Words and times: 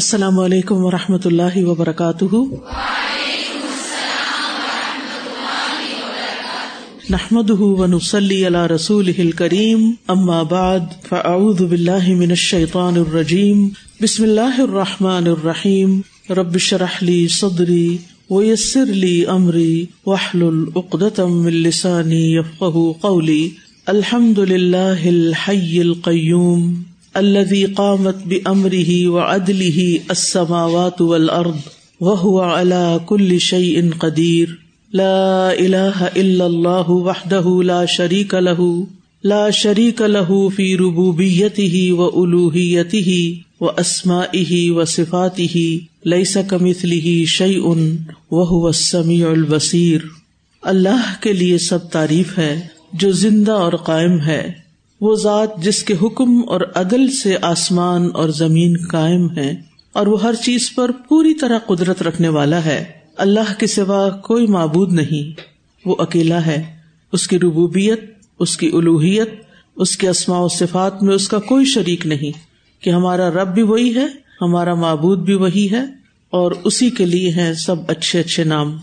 السلام 0.00 0.38
علیکم 0.38 0.84
و 0.84 0.90
رحمۃ 0.90 1.18
اللہ 1.24 1.56
وبرکاتہ۔ 1.56 2.34
نحمد 7.10 7.50
ونسلی 7.50 8.46
علی 8.46 8.74
رسول 8.74 9.30
کریم 9.30 9.92
اما 10.08 10.42
بعد، 10.42 10.80
فاعوذ 11.08 11.62
باللہ 11.62 12.08
من 12.08 12.30
الشیطان 12.30 12.94
الرجیم۔ 12.96 13.68
بسم 14.02 14.22
اللہ 14.22 14.60
الرحمٰن 14.60 15.26
الرحیم۔ 15.26 16.00
ربش 16.30 16.72
رحلی 16.72 17.28
صدری 17.28 17.96
ویسر 18.30 18.86
لی 18.86 19.26
امری 19.26 19.86
وحل 20.06 20.42
العقدم 20.42 21.46
السانی 21.46 22.36
یفقہ 22.36 22.92
قولی۔ 23.00 23.50
الحمد 23.86 24.38
للہ 24.38 25.02
الحی 25.04 25.80
القیوم۔ 25.80 26.82
الذي 27.16 27.64
قامت 27.64 28.16
بأمره 28.26 29.08
وعدله 29.08 29.98
السماوات 30.10 31.00
والأرض، 31.00 31.60
وهو 32.00 32.40
على 32.40 32.98
كل 33.06 33.40
شيء 33.40 33.90
قدير. 33.90 34.46
لا 34.92 35.52
إله 35.58 36.08
إلا 36.16 36.46
الله 36.46 36.90
وحده 36.90 37.62
لا 37.62 37.86
شريك 37.86 38.34
له، 38.34 38.84
لا 39.24 39.50
شريك 39.50 40.02
له 40.02 40.48
في 40.48 40.76
ربوبيته 40.76 41.92
وألوهيته 41.92 43.34
وأسمائه 43.60 44.70
وصفاته. 44.70 45.76
ليس 46.04 46.36
كمثله 46.48 47.24
شيء 47.24 47.86
وهو 48.30 48.68
السميع 48.68 49.28
البصير. 49.28 49.98
اللہ 50.62 51.14
کے 51.20 51.32
لیے 51.32 51.58
سب 51.58 51.90
تعریف 51.90 52.38
ہے، 52.38 52.66
جو 52.92 53.12
زندہ 53.12 53.52
اور 53.52 53.72
قائم 53.72 54.20
ہے۔ 54.20 54.69
وہ 55.00 55.14
ذات 55.14 55.62
جس 55.62 55.82
کے 55.82 55.94
حکم 56.02 56.48
اور 56.48 56.60
عدل 56.74 57.10
سے 57.10 57.36
آسمان 57.42 58.10
اور 58.14 58.28
زمین 58.28 58.76
قائم 58.90 59.28
ہے 59.36 59.54
اور 59.92 60.06
وہ 60.06 60.22
ہر 60.22 60.34
چیز 60.34 60.74
پر 60.74 60.90
پوری 61.08 61.34
طرح 61.34 61.58
قدرت 61.58 62.02
رکھنے 62.02 62.28
والا 62.28 62.64
ہے۔ 62.64 62.84
اللہ 63.16 63.58
کے 63.58 63.66
سوا 63.66 64.10
کوئی 64.10 64.46
معبود 64.46 64.92
نہیں۔ 64.92 65.40
وہ 65.88 65.96
اکیلا 65.98 66.46
ہے۔ 66.46 66.62
اس 67.12 67.28
کی 67.28 67.38
ربوبیت، 67.38 68.00
اس 68.38 68.56
کی 68.56 68.70
الوحیت 68.72 69.28
اس 69.76 69.96
کے 69.96 70.08
اسماء 70.08 70.38
و 70.38 70.48
صفات 70.48 71.02
میں 71.02 71.14
اس 71.14 71.28
کا 71.28 71.38
کوئی 71.38 71.64
شریک 71.64 72.06
نہیں۔ 72.06 72.50
کہ 72.84 72.90
ہمارا 72.90 73.30
رب 73.30 73.54
بھی 73.54 73.62
وہی 73.62 73.94
ہے، 73.94 74.06
ہمارا 74.42 74.74
معبود 74.74 75.18
بھی 75.18 75.34
وہی 75.34 75.68
ہے 75.70 75.82
اور 76.30 76.52
اسی 76.64 76.90
کے 76.90 77.06
لیے 77.06 77.32
ہے 77.36 77.54
سب 77.54 77.76
اچھے 77.88 78.20
اچھے 78.20 78.44
نام۔ 78.44 78.76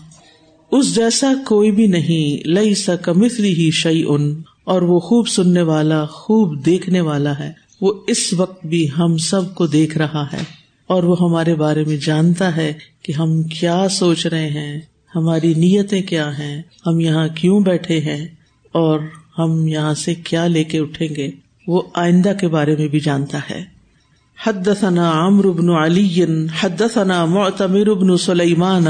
اس 0.72 0.94
جیسا 0.94 1.32
کوئی 1.46 1.70
بھی 1.70 1.86
نہیں 1.86 2.48
لئی 2.48 2.74
سا 2.74 2.96
کمسری 2.96 3.54
ہی 3.54 3.70
شعی 3.70 4.04
ان 4.08 4.42
اور 4.68 4.82
وہ 4.82 5.00
خوب 5.00 5.28
سننے 5.28 5.62
والا، 5.62 6.04
خوب 6.04 6.66
دیکھنے 6.66 7.00
والا 7.00 7.38
ہے۔ 7.38 7.52
وہ 7.80 7.92
اس 8.06 8.34
وقت 8.36 8.66
بھی 8.66 8.88
ہم 8.98 9.16
سب 9.16 9.54
کو 9.54 9.66
دیکھ 9.66 9.98
رہا 9.98 10.26
ہے۔ 10.32 10.38
اور 10.86 11.02
وہ 11.02 11.16
ہمارے 11.20 11.54
بارے 11.54 11.84
میں 11.84 11.96
جانتا 11.96 12.56
ہے 12.56 12.72
کہ 13.02 13.12
ہم 13.12 13.42
کیا 13.42 13.88
سوچ 13.90 14.26
رہے 14.26 14.50
ہیں۔ 14.50 14.80
ہماری 15.14 15.54
نیتیں 15.54 16.02
کیا 16.02 16.38
ہیں؟ 16.38 16.62
ہم 16.86 17.00
یہاں 17.00 17.28
کیوں 17.28 17.60
بیٹھے 17.60 18.00
ہیں؟ 18.00 18.26
اور 18.72 19.00
ہم 19.38 19.68
یہاں 19.68 19.94
سے 19.94 20.14
کیا 20.14 20.46
لے 20.46 20.64
کے 20.64 20.78
اٹھیں 20.78 21.08
گے؟ 21.16 21.30
وہ 21.66 21.82
آئندہ 21.94 22.32
کے 22.40 22.48
بارے 22.48 22.76
میں 22.76 22.88
بھی 22.88 23.00
جانتا 23.00 23.38
ہے۔ 23.50 23.64
حد 24.46 24.68
ثنا 24.80 25.26
عمر 25.26 25.44
ابن 25.44 25.70
علی 25.70 26.24
حد 26.60 26.82
ثنا 26.94 27.24
معتمر 27.24 27.86
ابن 27.86 28.16
سلیمان 28.16 28.84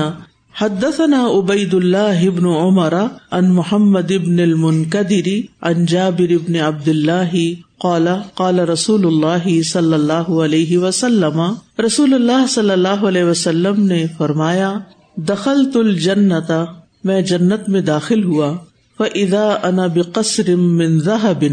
حدثنا 0.55 1.27
عبید 1.27 1.75
اللہ 1.75 2.23
ابن 2.29 2.47
عمر 2.47 2.95
ان 3.31 3.51
محمد 3.53 4.11
ابن 4.11 4.41
المنقدری 4.41 5.43
ان 5.63 5.85
جابر 5.85 6.31
ابن 6.31 6.57
عبد 6.57 6.89
اللہ 6.89 7.37
قال 7.81 8.09
قال 8.35 8.59
رسول 8.59 9.07
اللہ 9.07 9.63
صلی 9.63 9.95
اللہ 9.95 10.31
علیہ 10.45 10.79
وسلم 10.79 11.41
رسول 11.87 12.15
اللہ 12.15 12.47
صلی 12.49 12.71
اللہ 12.71 13.07
علیہ 13.09 13.25
وسلم 13.25 13.81
نے 13.87 14.07
فرمایا، 14.19 14.75
دخلت 15.17 15.77
الجنت، 15.77 16.51
میں 17.05 17.23
جنت 17.23 17.69
میں 17.69 17.81
داخل 17.81 18.25
ہوا 18.25 18.53
فاذا 18.99 19.49
انا 19.63 19.87
بقصر 19.87 20.55
من 20.57 21.01
ذهب، 21.01 21.45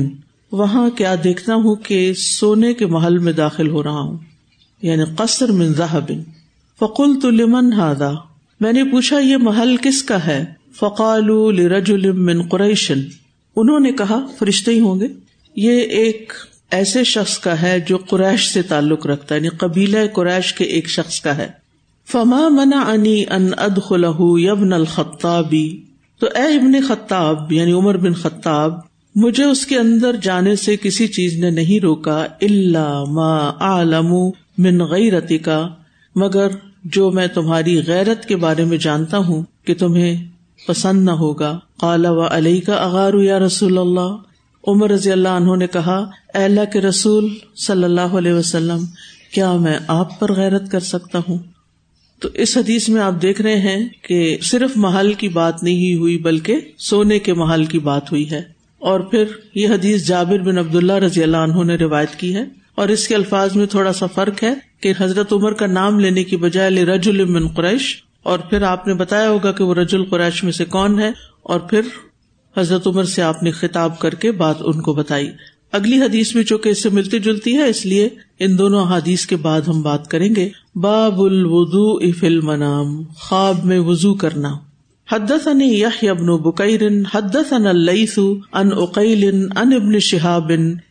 وہاں 0.51 0.89
کیا 0.89 1.15
دیکھتا 1.23 1.55
ہوں 1.55 1.75
کہ 1.75 2.13
سونے 2.13 2.73
کے 2.73 2.85
محل 2.85 3.17
میں 3.17 3.33
داخل 3.33 3.69
ہو 3.69 3.83
رہا 3.83 3.99
ہوں 3.99 4.17
یعنی 4.81 5.03
قصر 5.15 5.51
من 5.51 5.73
ذهب۔ 5.73 6.11
فقلت 6.79 7.25
لمن 7.25 7.73
هذا؟ 7.73 8.13
میں 8.59 8.73
نے 8.73 8.83
پوچھا، 8.83 9.19
یہ 9.19 9.37
محل 9.37 9.77
کس 9.77 10.03
کا 10.03 10.27
ہے؟ 10.27 10.45
فقال 10.79 11.29
من 12.13 12.41
قریشن 12.47 12.99
انہوں 13.55 13.79
نے 13.79 13.91
کہا، 13.91 14.19
فرشتے 14.39 14.71
ہی 14.71 14.79
ہوں 14.79 14.99
گے۔ 14.99 15.07
یہ 15.55 15.81
ایک 15.81 16.33
ایسے 16.71 17.03
شخص 17.03 17.37
کا 17.39 17.61
ہے 17.61 17.79
جو 17.79 17.97
قریش 17.97 18.47
سے 18.53 18.61
تعلق 18.61 19.07
رکھتا 19.07 19.35
ہے 19.35 19.39
یعنی 19.39 19.57
قبیلہ 19.57 19.97
قریش 20.13 20.53
کے 20.53 20.63
ایک 20.65 20.89
شخص 20.89 21.21
کا 21.21 21.37
ہے۔ 21.37 21.47
فما 22.11 22.47
منا 22.49 22.81
انی 22.81 23.23
ان 23.29 23.49
ادخلہ 23.57 24.15
یبن 24.19 24.73
الخطابی 24.73 25.81
تو 26.19 26.27
اے 26.35 26.55
ابن 26.55 26.81
خطاب 26.87 27.51
یعنی 27.53 27.71
عمر 27.71 27.97
بن 27.97 28.13
خطاب، 28.13 28.73
مجھے 29.15 29.43
اس 29.43 29.65
کے 29.65 29.77
اندر 29.77 30.15
جانے 30.15 30.55
سے 30.55 30.75
کسی 30.77 31.07
چیز 31.07 31.39
نے 31.39 31.49
نہیں 31.49 31.79
روکا 31.79 32.25
اللہ 32.41 33.03
ما 33.07 33.49
عالم 33.59 34.13
من 34.57 34.81
غیرتی 34.81 35.37
کا 35.37 35.67
مگر 36.15 36.47
جو 36.85 37.11
میں 37.11 37.27
تمہاری 37.27 37.81
غیرت 37.87 38.25
کے 38.25 38.35
بارے 38.35 38.65
میں 38.65 38.77
جانتا 38.77 39.17
ہوں 39.17 39.43
کہ 39.65 39.73
تمہیں 39.73 40.23
پسند 40.67 41.05
نہ 41.05 41.11
ہوگا۔ 41.11 41.59
کالا 41.79 42.11
و 42.11 42.21
علیہ 42.21 42.61
کا 42.61 42.73
اغارو 42.73 43.23
یا 43.23 43.39
رسول 43.39 43.77
اللہ؟ 43.77 44.15
عمر 44.67 44.91
رضی 44.91 45.11
اللہ 45.11 45.29
عنہ 45.29 45.55
نے 45.55 45.67
کہا، 45.67 46.05
اے 46.33 46.43
اللہ 46.43 46.71
کے 46.73 46.81
رسول 46.81 47.29
صلی 47.55 47.83
اللہ 47.83 48.01
علیہ 48.01 48.33
وسلم، 48.33 48.85
کیا 49.33 49.53
میں 49.53 49.79
آپ 49.87 50.19
پر 50.19 50.33
غیرت 50.33 50.71
کر 50.71 50.79
سکتا 50.79 51.19
ہوں؟ 51.29 51.37
تو 52.19 52.29
اس 52.33 52.57
حدیث 52.57 52.89
میں 52.89 53.01
آپ 53.01 53.21
دیکھ 53.21 53.41
رہے 53.41 53.59
ہیں 53.59 53.89
کہ 54.01 54.37
صرف 54.41 54.71
محل 54.75 55.13
کی 55.13 55.29
بات 55.29 55.63
نہیں 55.63 55.95
ہوئی، 55.95 56.17
بلکہ 56.17 56.55
سونے 56.77 57.19
کے 57.19 57.33
محل 57.33 57.65
کی 57.65 57.79
بات 57.79 58.11
ہوئی 58.11 58.31
ہے۔ 58.31 58.41
اور 58.79 58.99
پھر 58.99 59.23
یہ 59.55 59.67
حدیث 59.67 60.07
جابر 60.07 60.39
بن 60.39 60.57
عبد 60.57 60.75
اللہ 60.75 60.93
رضی 60.93 61.23
اللہ 61.23 61.37
عنہ 61.37 61.63
نے 61.63 61.75
روایت 61.75 62.15
کی 62.15 62.35
ہے۔ 62.35 62.64
اور 62.75 62.87
اس 62.87 63.07
کے 63.07 63.15
الفاظ 63.15 63.55
میں 63.55 63.65
تھوڑا 63.65 63.93
سا 63.93 64.05
فرق 64.05 64.43
ہے 64.43 64.53
کہ 64.81 64.93
حضرت 64.99 65.33
عمر 65.33 65.53
کا 65.53 65.67
نام 65.67 65.99
لینے 65.99 66.23
کی 66.23 66.37
بجائے 66.37 66.83
رج 66.85 67.09
المن 67.09 67.47
قریش، 67.47 67.95
اور 68.23 68.39
پھر 68.39 68.61
آپ 68.61 68.87
نے 68.87 68.93
بتایا 68.93 69.29
ہوگا 69.29 69.51
کہ 69.51 69.63
وہ 69.63 69.73
رج 69.73 69.95
القریش 69.95 70.43
میں 70.43 70.51
سے 70.51 70.65
کون 70.65 70.99
ہے، 70.99 71.11
اور 71.43 71.59
پھر 71.59 71.81
حضرت 72.55 72.87
عمر 72.87 73.03
سے 73.03 73.21
آپ 73.21 73.43
نے 73.43 73.51
خطاب 73.51 73.99
کر 73.99 74.15
کے 74.15 74.31
بات 74.31 74.61
ان 74.61 74.81
کو 74.81 74.93
بتائی۔ 74.93 75.29
اگلی 75.71 76.01
حدیث 76.01 76.35
میں 76.35 76.43
چونکہ 76.43 76.69
اس 76.69 76.83
سے 76.83 76.89
ملتی 76.89 77.19
جلتی 77.19 77.55
ہے، 77.57 77.67
اس 77.69 77.85
لیے 77.85 78.09
ان 78.39 78.57
دونوں 78.57 78.85
حدیث 78.89 79.25
کے 79.25 79.35
بعد 79.35 79.61
ہم 79.61 79.81
بات 79.81 80.07
کریں 80.07 80.29
گے۔ 80.35 80.49
باب 80.75 81.21
الودو 81.21 81.89
افل 82.01 82.39
منام 82.41 83.03
خواب 83.19 83.65
میں 83.65 83.79
وزو 83.79 84.13
کرنا۔ 84.13 84.55
حدثني 85.07 85.79
يحيى 85.79 86.13
بن 86.13 86.29
بكير 86.37 86.83
حدثنا 87.05 87.71
الليث 87.71 88.19
عن 88.53 88.71
عقيل 88.73 89.23
عن 89.57 89.73
ابن 89.73 89.99
شهاب 89.99 90.49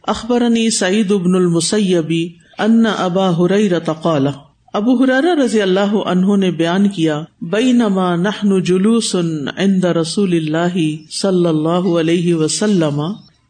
اخبرني 0.09 0.71
سعيد 0.71 1.13
بن 1.13 1.35
المسيب 1.37 2.13
ان 2.61 2.87
ابا 2.87 3.25
هريره 3.31 3.97
قال 4.05 4.29
ابو 4.75 4.95
حرارہ 5.01 5.35
رضی 5.41 5.63
اللہ 5.63 5.97
عنہ 6.13 6.37
نے 6.37 6.51
بیان 6.61 6.89
کیا 6.95 7.19
بینما 7.51 8.07
نحن 8.23 8.63
جلوس 8.63 9.15
عند 9.57 9.85
رسول 9.99 10.33
اللہ 10.37 10.79
صلی 11.19 11.47
اللہ 11.47 11.91
علیہ 12.01 12.35
وسلم، 12.35 13.01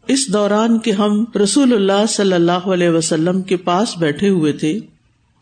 اس 0.08 0.26
دوران 0.32 0.78
کے 0.78 0.92
ہم 0.98 1.24
رسول 1.42 1.72
اللہ 1.74 2.04
صلی 2.08 2.32
اللہ 2.32 2.72
علیہ 2.74 2.90
وسلم 2.90 3.42
کے 3.42 3.56
پاس 3.68 3.96
بیٹھے 3.98 4.28
ہوئے 4.28 4.52
تھے۔ 4.64 4.78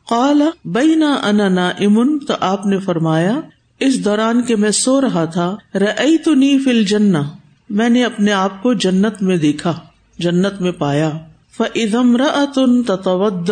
قال 0.08 0.42
بینا 0.74 1.14
انا 1.24 1.48
نائم، 1.48 2.18
تو 2.18 2.34
آپ 2.40 2.66
نے 2.66 2.78
فرمایا 2.78 3.40
اس 3.82 4.04
دوران 4.04 4.42
کے 4.42 4.56
میں 4.56 4.70
سو 4.70 5.00
رہا 5.00 5.24
تھا 5.24 5.56
رئی 5.74 6.18
تو 6.18 6.34
نی 6.34 6.58
فل 6.58 6.84
جنا 6.84 7.22
میں 7.70 7.88
نے 7.88 8.04
اپنے 8.04 8.32
آپ 8.32 8.62
کو 8.62 8.74
جنت 8.74 9.22
میں 9.22 9.36
دیکھا، 9.36 9.78
جنت 10.18 10.60
میں 10.60 10.72
پایا۔ 10.72 11.10
فم 11.56 12.16
رن 12.16 12.82
تود 12.82 13.50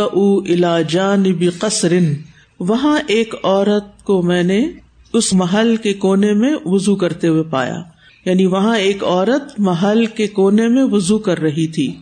الا 0.48 0.82
جانب 0.82 1.44
قصرن 1.58 2.14
وہاں 2.60 2.98
ایک 3.06 3.34
عورت 3.42 4.04
کو 4.04 4.22
میں 4.22 4.42
نے 4.42 4.70
اس 5.12 5.32
محل 5.32 5.76
کے 5.76 5.92
کونے 5.92 6.32
میں 6.32 6.54
وزو 6.64 6.96
کرتے 6.96 7.28
ہوئے 7.28 7.42
پایا۔ 7.42 7.82
یعنی 8.24 8.46
وہاں 8.46 8.76
ایک 8.78 9.04
عورت 9.04 9.60
محل 9.60 10.06
کے 10.06 10.26
کونے 10.26 10.68
میں 10.68 10.84
وزو 10.84 11.18
کر 11.18 11.38
رہی 11.38 11.66
تھی۔ 11.66 11.94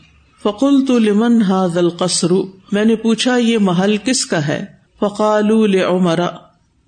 فقول 0.42 0.84
تو 0.86 0.98
لمن 0.98 1.42
حاض 1.42 1.78
القصر، 1.78 2.30
میں 2.72 2.84
نے 2.84 2.96
پوچھا، 2.96 3.36
یہ 3.36 3.58
محل 3.58 3.96
کس 3.96 4.26
کا 4.26 4.46
ہے؟ 4.46 4.64
فقال 5.00 5.74
عمرا 5.74 6.28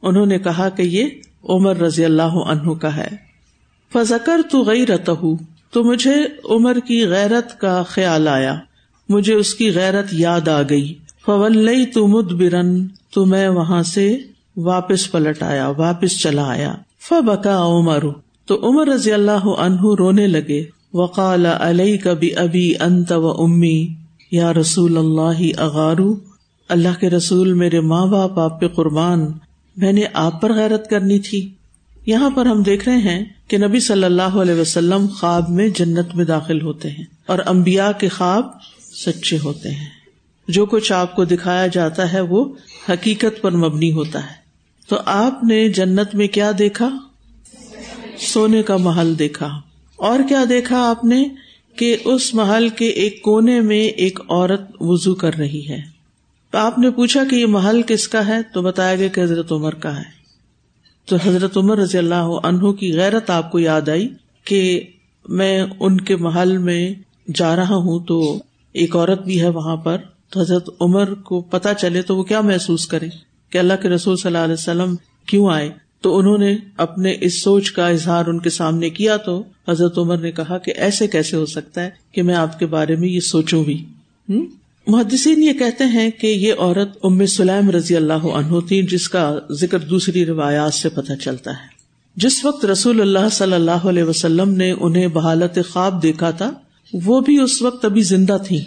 انہوں 0.03 0.27
نے 0.27 0.39
کہا 0.39 0.69
کہ 0.69 0.83
یہ 0.83 1.05
عمر 1.49 1.77
رضی 1.77 2.05
اللہ 2.05 2.23
عنہ 2.23 2.73
کا 2.73 2.97
ہے۔ 2.97 3.09
فضکر 3.93 4.41
تو 4.51 4.63
غیرت 4.63 5.11
تو 5.71 5.85
مجھے 5.85 6.15
عمر 6.51 6.79
کی 6.81 7.07
غیرت 7.07 7.61
کا 7.61 7.83
خیال 7.83 8.29
آیا۔ 8.29 8.59
مجھے 9.09 9.35
اس 9.35 9.55
کی 9.55 9.75
غیرت 9.75 10.07
یاد 10.13 10.49
آ 10.49 10.63
گئی۔ 10.71 10.95
فول 11.27 11.85
تو 11.95 12.07
مد 12.07 12.33
برن 12.33 12.87
تو 12.87 13.27
میں 13.27 13.49
وہاں 13.49 13.83
سے 13.83 14.19
واپس 14.57 15.13
پلٹ 15.13 15.43
آیا، 15.43 15.69
واپس 15.69 16.21
چلا 16.21 16.51
آیا۔ 16.51 16.75
فبکا 17.09 17.65
عمر، 17.65 18.03
تو 18.47 18.69
عمر 18.69 18.89
رضی 18.89 19.13
اللہ 19.13 19.47
عنہ 19.59 19.81
رونے 19.99 20.27
لگے۔ 20.27 20.65
وقال 20.95 21.47
علیہ 21.47 21.99
کبھی 21.99 22.37
ابھی 22.37 22.75
انت 22.81 23.13
و 23.13 23.43
امی 23.43 23.89
یا 24.33 24.53
رسول 24.53 24.97
اللہ، 24.97 25.61
اغارو، 25.61 26.17
اللہ 26.69 27.01
کے 27.01 27.11
رسول 27.11 27.53
میرے 27.53 27.81
ماں 27.81 28.07
باپ، 28.07 28.39
آپ 28.39 28.61
پہ 28.61 28.69
قربان۔ 28.69 29.33
میں 29.77 29.93
نے 29.93 30.03
آپ 30.13 30.41
پر 30.41 30.55
غیرت 30.55 30.91
کرنی 30.91 31.19
تھی۔ 31.19 31.49
یہاں 32.07 32.31
پر 32.31 32.47
ہم 32.47 32.63
دیکھ 32.63 32.89
رہے 32.89 32.99
ہیں 32.99 33.25
کہ 33.49 33.59
نبی 33.59 33.81
صلی 33.81 34.05
اللہ 34.05 34.23
علیہ 34.23 34.55
وسلم 34.55 35.07
خواب 35.07 35.51
میں 35.51 35.69
جنت 35.69 36.15
میں 36.15 36.25
داخل 36.25 36.63
ہوتے 36.63 36.91
ہیں 36.91 37.05
اور 37.27 37.39
امبیا 37.47 37.93
کے 37.93 38.09
خواب 38.09 38.45
سچے 38.95 39.39
ہوتے 39.39 39.71
ہیں۔ 39.71 39.89
جو 40.49 40.67
کچھ 40.67 40.93
آپ 40.93 41.17
کو 41.17 41.25
دکھایا 41.25 41.67
جاتا 41.67 42.13
ہے 42.13 42.21
وہ 42.21 42.55
حقیقت 42.89 43.43
پر 43.43 43.51
مبنی 43.51 43.93
ہوتا 43.93 44.23
ہے۔ 44.23 44.35
تو 44.89 44.97
آپ 45.05 45.45
نے 45.45 45.69
جنت 45.69 46.15
میں 46.15 46.29
کیا 46.29 46.53
دیکھا؟ 46.59 46.99
سونے 48.19 48.63
کا 48.63 48.77
محل 48.77 49.19
دیکھا۔ 49.19 49.61
اور 49.97 50.19
کیا 50.29 50.45
دیکھا 50.49 50.91
آپ 50.91 51.05
نے 51.05 51.29
کہ 51.77 51.97
اس 52.05 52.35
محل 52.35 52.69
کے 52.69 52.87
ایک 52.87 53.23
کونے 53.23 53.61
میں 53.61 53.85
ایک 53.85 54.21
عورت 54.29 54.61
وزو 54.81 55.15
کر 55.15 55.35
رہی 55.35 55.69
ہے۔ 55.69 56.00
تو 56.51 56.59
آپ 56.59 56.79
نے 56.79 56.91
پوچھا 56.91 57.25
کہ 57.31 57.37
یہ 57.37 57.47
محل 57.47 57.83
کس 57.83 58.09
کا 58.09 58.27
ہے؟ 58.27 58.39
تو 58.55 58.63
بتایا 58.63 58.97
گیا 58.97 59.09
کہ 59.09 59.21
حضرت 59.21 59.53
عمر 59.53 59.75
کا 59.75 59.97
ہے۔ 59.97 60.21
تو 61.07 61.17
حضرت 61.27 61.57
عمر 61.57 61.79
رضی 61.79 61.99
اللہ 61.99 62.15
عنہ 62.15 62.73
کی 62.73 62.95
غیرت 62.95 63.31
آپ 63.31 63.53
کو 63.53 63.59
یاد 63.59 63.89
آئی 63.89 64.09
کہ 64.45 64.81
میں 65.29 65.67
ان 65.81 66.01
کے 66.01 66.17
محل 66.17 66.59
میں 66.59 66.95
جا 67.35 67.57
رہا 67.57 67.75
ہوں 67.75 68.05
تو 68.05 68.39
ایک 68.73 68.97
عورت 68.97 69.23
بھی 69.23 69.41
ہے 69.41 69.49
وہاں 69.49 69.77
پر۔ 69.77 69.97
تو 70.31 70.41
حضرت 70.41 70.71
عمر 70.81 71.15
کو 71.15 71.41
پتا 71.41 71.75
چلے 71.75 72.03
تو 72.03 72.17
وہ 72.17 72.23
کیا 72.23 72.41
محسوس 72.41 72.87
کرے 72.87 73.09
کہ 73.51 73.59
اللہ 73.59 73.73
کے 73.83 73.89
رسول 73.89 74.17
صلی 74.17 74.29
اللہ 74.29 74.45
علیہ 74.45 74.55
وسلم 74.55 74.95
کیوں 75.27 75.51
آئے؟ 75.51 75.71
تو 76.01 76.19
انہوں 76.19 76.39
نے 76.39 76.57
اپنے 76.77 77.15
اس 77.21 77.43
سوچ 77.43 77.73
کا 77.73 77.89
اظہار 77.89 78.27
ان 78.27 78.39
کے 78.39 78.51
سامنے 78.51 78.91
کیا 78.91 79.17
تو 79.17 79.43
حضرت 79.69 79.99
عمر 79.99 80.17
نے 80.17 80.33
کہا 80.33 80.59
کہ 80.59 80.73
ایسے 80.77 81.09
کیسے 81.09 81.37
ہو 81.37 81.47
سکتا 81.47 81.83
ہے 81.85 81.91
کہ 82.13 82.23
میں 82.23 82.35
آپ 82.35 82.59
کے 82.59 82.67
بارے 82.67 82.97
میں 82.97 83.09
یہ 83.09 83.21
سوچوں 83.21 83.65
بھی۔ 83.65 83.85
محدثین 84.87 85.43
یہ 85.43 85.53
کہتے 85.53 85.85
ہیں 85.85 86.11
کہ 86.11 86.27
یہ 86.27 86.53
عورت 86.59 86.99
ام 87.03 87.27
سلیم 87.27 87.71
رضی 87.71 87.97
اللہ 87.97 88.13
عنہ 88.13 88.61
تھی، 88.69 88.83
جس 88.83 89.09
کا 89.09 89.39
ذکر 89.53 89.79
دوسری 89.79 90.27
روایات 90.27 90.75
سے 90.75 90.89
پتہ 90.89 91.13
چلتا 91.13 91.51
ہے۔ 91.51 91.81
جس 92.17 92.45
وقت 92.45 92.65
رسول 92.65 93.01
اللہ 93.01 93.29
صلی 93.33 93.53
اللہ 93.53 93.71
علیہ 93.71 94.03
وسلم 94.03 94.51
نے 94.51 94.71
انہیں 94.71 95.07
بحالت 95.07 95.59
خواب 95.73 96.03
دیکھا 96.03 96.31
تھا، 96.31 96.51
وہ 96.93 97.21
بھی 97.21 97.41
اس 97.41 97.63
وقت 97.63 97.85
ابھی 97.85 98.03
زندہ 98.03 98.37
تھی 98.49 98.65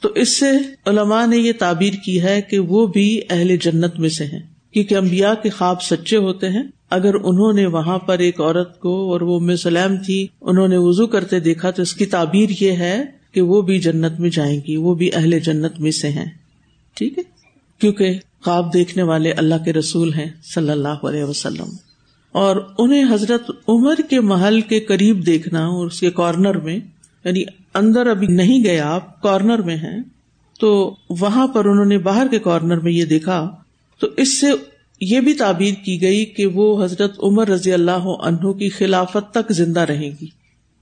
تو 0.00 0.08
اس 0.14 0.40
سے 0.40 0.50
علماء 0.86 1.26
نے 1.26 1.36
یہ 1.36 1.52
تعبیر 1.58 1.92
کی 2.04 2.22
ہے 2.22 2.42
کہ 2.42 2.58
وہ 2.58 2.86
بھی 2.86 3.20
اہل 3.30 3.56
جنت 3.56 3.98
میں 3.98 4.08
سے 4.08 4.24
ہیں۔ 4.24 4.40
کیونکہ 4.72 4.94
امبیا 4.94 5.34
کے 5.34 5.50
خواب 5.50 5.82
سچے 5.82 6.16
ہوتے 6.16 6.48
ہیں۔ 6.48 6.62
اگر 6.90 7.14
انہوں 7.14 7.52
نے 7.52 7.66
وہاں 7.66 7.98
پر 7.98 8.18
ایک 8.18 8.40
عورت 8.40 8.80
کو 8.80 9.12
اور 9.12 9.20
وہ 9.20 9.40
ام 9.40 9.56
سلیم 9.56 9.96
تھی، 9.96 10.26
انہوں 10.40 10.68
نے 10.68 10.76
وزو 10.76 11.06
کرتے 11.06 11.40
دیکھا 11.40 11.70
تو 11.70 11.82
اس 11.82 11.94
کی 11.94 12.06
تعبیر 12.06 12.62
یہ 12.62 12.72
ہے 12.72 13.21
کہ 13.32 13.40
وہ 13.40 13.62
بھی 13.62 13.78
جنت 13.78 14.20
میں 14.20 14.30
جائیں 14.30 14.60
گی، 14.68 14.76
وہ 14.76 14.94
بھی 14.94 15.10
اہل 15.14 15.38
جنت 15.38 15.80
میں 15.80 15.90
سے 15.90 16.08
ہیں۔ 16.08 16.30
ٹھیک 16.94 17.18
ہے؟ 17.18 17.22
کیونکہ 17.78 18.18
خواب 18.44 18.74
دیکھنے 18.74 19.02
والے 19.02 19.32
اللہ 19.32 19.54
کے 19.64 19.72
رسول 19.72 20.12
ہیں 20.12 20.30
صلی 20.54 20.70
اللہ 20.70 20.88
علیہ 20.88 21.24
وسلم۔ 21.24 21.76
اور 22.32 22.56
انہیں 22.78 23.14
حضرت 23.14 23.50
عمر 23.68 23.94
کے 24.10 24.20
محل 24.20 24.60
کے 24.60 24.80
قریب 24.80 25.26
دیکھنا، 25.26 25.66
اور 25.66 25.86
اس 25.86 26.00
کے 26.00 26.10
کارنر 26.10 26.60
میں 26.60 26.78
یعنی 27.24 27.42
اندر 27.74 28.06
ابھی 28.06 28.26
نہیں 28.26 28.64
گئے 28.64 28.80
آپ، 28.80 29.22
کارنر 29.22 29.62
میں 29.62 29.76
ہیں، 29.76 29.98
تو 30.60 30.96
وہاں 31.10 31.46
پر 31.46 31.64
انہوں 31.64 31.84
نے 31.84 31.98
باہر 31.98 32.26
کے 32.30 32.38
کارنر 32.38 32.80
میں 32.80 32.92
یہ 32.92 33.04
دیکھا۔ 33.04 33.56
تو 33.98 34.06
اس 34.16 34.40
سے 34.40 34.46
یہ 35.00 35.20
بھی 35.20 35.34
تعبیر 35.34 35.74
کی 35.84 36.02
گئی 36.02 36.24
کہ 36.24 36.46
وہ 36.46 36.84
حضرت 36.84 37.18
عمر 37.22 37.48
رضی 37.48 37.72
اللہ 37.72 38.04
عنہ 38.20 38.52
کی 38.52 38.68
خلافت 38.68 39.34
تک 39.34 39.52
زندہ 39.52 39.80
رہیں 39.80 40.10
گی 40.20 40.26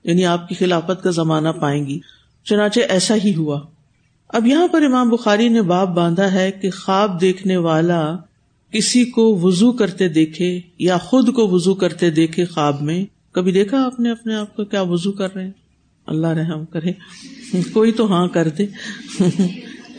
یعنی 0.04 0.24
آپ 0.24 0.48
کی 0.48 0.54
خلافت 0.54 1.02
کا 1.02 1.10
زمانہ 1.10 1.48
پائیں 1.48 1.86
گی۔ 1.86 2.00
چنانچہ 2.44 2.80
ایسا 2.88 3.14
ہی 3.24 3.34
ہوا۔ 3.34 3.60
اب 4.28 4.46
یہاں 4.46 4.68
پر 4.68 4.82
امام 4.82 5.10
بخاری 5.10 5.48
نے 5.48 5.62
باپ 5.62 5.88
باندھا 5.88 6.32
ہے 6.32 6.50
کہ 6.50 6.70
خواب 6.70 7.20
دیکھنے 7.20 7.56
والا 7.56 8.16
کسی 8.72 9.04
کو 9.04 9.38
وزو 9.42 9.72
کرتے 9.72 10.08
دیکھے 10.08 10.60
یا 10.78 10.98
خود 10.98 11.32
کو 11.32 11.48
وزو 11.48 11.74
کرتے 11.74 12.10
دیکھے 12.10 12.44
خواب 12.44 12.82
میں۔ 12.82 13.04
کبھی 13.32 13.52
دیکھا 13.52 13.84
آپ 13.84 14.00
نے 14.00 14.10
اپنے 14.10 14.34
آپ 14.34 14.56
کو 14.56 14.64
کیا 14.64 14.82
وزو 14.82 15.12
کر 15.12 15.34
رہے 15.34 15.44
ہیں؟ 15.44 15.50
اللہ 16.06 16.26
رحم 16.26 16.64
کرے۔ 16.64 16.92
کوئی 17.72 17.92
تو 17.92 18.12
ہاں 18.12 18.28
کر 18.28 18.48
دے۔ 18.48 18.66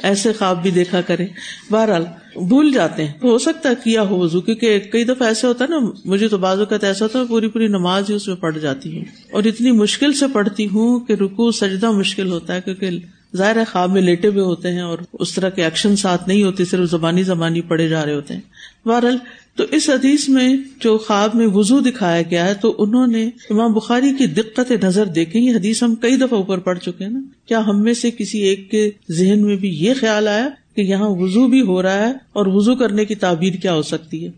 ایسے 0.03 0.33
خواب 0.33 0.61
بھی 0.61 0.71
دیکھا 0.71 1.01
کرے 1.01 1.27
بہرحال، 1.71 2.03
بھول 2.35 2.71
جاتے 2.73 3.05
ہیں۔ 3.05 3.13
ہو 3.23 3.37
سکتا 3.37 3.69
ہے 3.69 3.73
کیا 3.83 4.01
ہو 4.01 4.19
وضو، 4.19 4.41
کیونکہ 4.41 4.79
کئی 4.79 5.03
دفعہ 5.03 5.27
ایسے 5.27 5.47
ہوتا 5.47 5.65
ہے 5.65 5.69
نا، 5.69 5.91
مجھے 6.05 6.27
تو 6.27 6.37
بازو 6.37 6.61
اوقات 6.61 6.83
ایسا 6.83 7.05
ہوتا 7.05 7.19
ہے، 7.19 7.25
پوری 7.25 7.47
پوری 7.47 7.67
نماز 7.67 8.09
ہی 8.09 8.15
اس 8.15 8.27
میں 8.27 8.35
پڑھ 8.35 8.59
جاتی 8.59 8.97
ہوں۔ 8.97 9.05
اور 9.31 9.43
اتنی 9.43 9.71
مشکل 9.71 10.13
سے 10.13 10.25
پڑھتی 10.33 10.65
ہوں 10.65 10.99
کہ 10.99 11.13
رکو 11.13 11.51
سجدہ 11.51 11.91
مشکل 11.91 12.31
ہوتا 12.31 12.53
ہے، 12.55 12.61
کیونکہ 12.61 12.89
ظاہر 13.35 13.55
ہے 13.55 13.63
خواب 13.71 13.91
میں 13.91 14.01
لیٹے 14.01 14.27
ہوئے 14.27 14.43
ہوتے 14.43 14.71
ہیں 14.71 14.81
اور 14.81 14.97
اس 15.13 15.33
طرح 15.33 15.49
کے 15.49 15.63
ایکشن 15.63 15.95
ساتھ 15.95 16.27
نہیں 16.27 16.43
ہوتے، 16.43 16.65
صرف 16.65 16.89
زبانی 16.89 17.23
زبانی 17.23 17.61
پڑے 17.61 17.87
جا 17.87 18.05
رہے 18.05 18.13
ہوتے 18.13 18.33
ہیں۔ 18.33 18.41
بہرحال 18.85 19.17
تو 19.61 19.67
اس 19.71 19.89
حدیث 19.89 20.29
میں 20.29 20.55
جو 20.79 20.97
خواب 20.97 21.35
میں 21.35 21.47
وزو 21.47 21.79
دکھایا 21.79 22.21
گیا 22.21 22.47
ہے 22.47 22.53
تو 22.53 22.75
انہوں 22.77 23.07
نے 23.07 23.29
امام 23.49 23.73
بخاری 23.73 24.11
کی 24.17 24.27
دقت 24.27 24.71
نظر 24.83 25.05
دیکھے 25.05 25.39
یہ 25.39 25.55
حدیث 25.55 25.83
ہم 25.83 25.95
کئی 25.95 26.15
دفعہ 26.15 26.33
اوپر 26.33 26.57
پڑ 26.57 26.77
چکے 26.77 27.03
ہیں 27.03 27.11
نا۔ 27.11 27.21
کیا 27.45 27.65
ہم 27.67 27.83
میں 27.83 27.93
سے 27.93 28.11
کسی 28.11 28.39
ایک 28.39 28.71
کے 28.71 28.91
ذہن 29.11 29.43
میں 29.43 29.55
بھی 29.55 29.69
یہ 29.69 29.93
خیال 29.99 30.27
آیا 30.27 30.49
کہ 30.75 30.81
یہاں 30.81 31.09
وزو 31.09 31.47
بھی 31.47 31.61
ہو 31.61 31.81
رہا 31.81 32.07
ہے 32.07 32.11
اور 32.11 32.45
وزو 32.45 32.75
کرنے 32.75 33.05
کی 33.05 33.15
تعبیر 33.15 33.53
کیا 33.53 33.73
ہو 33.73 33.81
سکتی 33.81 34.27
ہے؟ 34.27 34.31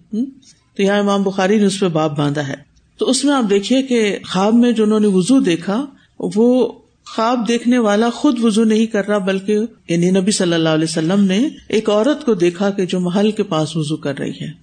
تو 0.75 0.81
یہاں 0.83 0.99
امام 0.99 1.23
بخاری 1.23 1.57
نے 1.57 1.65
اس 1.65 1.79
پہ 1.79 1.87
باپ 1.87 2.17
باندھا 2.17 2.47
ہے۔ 2.47 2.55
تو 2.97 3.09
اس 3.09 3.25
میں 3.25 3.33
آپ 3.33 3.49
دیکھیے 3.49 3.81
کہ 3.81 4.17
خواب 4.29 4.53
میں 4.53 4.71
جو 4.71 4.83
انہوں 4.83 4.99
نے 4.99 5.07
وزو 5.07 5.39
دیکھا، 5.39 5.85
وہ 6.19 6.71
خواب 7.05 7.47
دیکھنے 7.47 7.77
والا 7.77 8.09
خود 8.09 8.43
وزو 8.43 8.63
نہیں 8.63 8.85
کر 8.85 9.07
رہا، 9.07 9.17
بلکہ 9.17 9.57
یعنی 9.89 10.11
نبی 10.11 10.31
صلی 10.31 10.53
اللہ 10.53 10.69
علیہ 10.69 10.87
وسلم 10.89 11.23
نے 11.23 11.47
ایک 11.69 11.89
عورت 11.89 12.25
کو 12.25 12.33
دیکھا 12.33 12.69
کہ 12.69 12.85
جو 12.85 12.99
محل 12.99 13.31
کے 13.31 13.43
پاس 13.43 13.77
وزو 13.77 13.97
کر 13.97 14.19
رہی 14.19 14.31
ہے۔ 14.31 14.62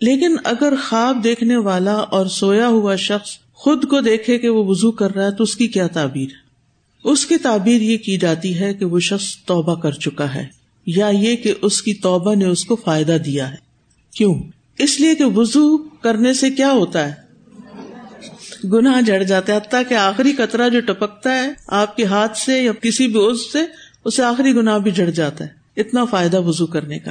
لیکن 0.00 0.36
اگر 0.44 0.72
خواب 0.88 1.24
دیکھنے 1.24 1.56
والا 1.56 1.92
اور 1.92 2.26
سویا 2.26 2.68
ہوا 2.68 2.96
شخص 2.96 3.30
خود 3.52 3.84
کو 3.84 4.00
دیکھے 4.00 4.38
کہ 4.38 4.48
وہ 4.48 4.64
وزو 4.64 4.90
کر 4.90 5.14
رہا 5.14 5.24
ہے، 5.24 5.30
تو 5.30 5.42
اس 5.42 5.56
کی 5.56 5.68
کیا 5.68 5.86
تعبیر؟ 5.86 6.26
ہے 6.26 6.50
اس 7.04 7.26
کی 7.26 7.36
تعبیر 7.36 7.80
یہ 7.80 7.98
کی 7.98 8.18
جاتی 8.18 8.60
ہے 8.60 8.74
کہ 8.74 8.84
وہ 8.84 9.00
شخص 9.00 9.36
توبہ 9.36 9.74
کر 9.74 9.92
چکا 9.92 10.34
ہے، 10.34 10.46
یا 10.86 11.08
یہ 11.08 11.36
کہ 11.36 11.54
اس 11.62 11.82
کی 11.82 11.94
توبہ 11.94 12.34
نے 12.34 12.44
اس 12.44 12.64
کو 12.64 12.76
فائدہ 12.76 13.16
دیا 13.24 13.50
ہے۔ 13.50 13.56
کیوں؟ 14.14 14.34
اس 14.78 15.00
لیے 15.00 15.14
کہ 15.14 15.24
وزو 15.24 15.78
کرنے 15.78 16.32
سے 16.32 16.50
کیا 16.50 16.72
ہوتا 16.72 17.08
ہے؟ 17.08 17.30
گناہ 18.68 19.00
جڑ 19.00 19.22
جاتا 19.22 19.52
ہے، 19.52 19.58
حتیٰ 19.58 19.82
کہ 19.88 19.94
آخری 19.94 20.32
قطرہ 20.32 20.68
جو 20.68 20.80
ٹپکتا 20.80 21.34
ہے 21.34 21.48
آپ 21.66 21.96
کے 21.96 22.04
ہاتھ 22.04 22.38
سے 22.38 22.58
یا 22.58 22.72
کسی 22.72 23.06
بھی 23.06 23.30
عز 23.30 23.52
سے، 23.52 23.58
اسے 24.04 24.22
آخری 24.22 24.54
گناہ 24.54 24.78
بھی 24.78 24.90
جڑ 24.90 25.10
جاتا 25.10 25.44
ہے۔ 25.44 25.80
اتنا 25.80 26.04
فائدہ 26.04 26.40
وزو 26.40 26.66
کرنے 26.66 26.98
کا۔ 26.98 27.10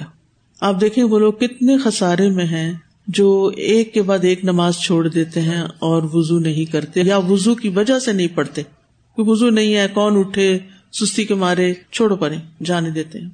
آپ 0.62 0.82
دیکھیں 0.82 1.04
وہ 1.04 1.20
لوگ 1.20 1.34
کتنے 1.34 1.78
خسارے 1.78 2.30
میں 2.30 2.46
ہیں 2.46 2.74
جو 3.08 3.52
ایک 3.58 3.94
کے 3.94 4.02
بعد 4.02 4.20
ایک 4.22 4.44
نماز 4.44 4.78
چھوڑ 4.78 5.08
دیتے 5.08 5.42
ہیں 5.42 5.62
اور 5.62 6.04
وزو 6.14 6.40
نہیں 6.40 6.72
کرتے 6.72 7.02
یا 7.02 7.18
وزو 7.18 7.56
کی 7.56 7.70
وجہ 7.70 8.00
سے 8.00 8.14
نہیں 8.14 8.28
پڑھتے۔ 8.36 8.62
وزو 9.18 9.50
نہیں 9.50 9.76
ہے، 9.76 9.88
کون 9.94 10.18
اٹھے، 10.18 10.60
سستی 10.92 11.26
کے 11.26 11.34
مارے، 11.34 11.74
چھوڑو 11.92 12.16
پڑے 12.16 12.36
جانے 12.66 12.90
دیتے 12.90 13.20
ہیں۔ 13.20 13.30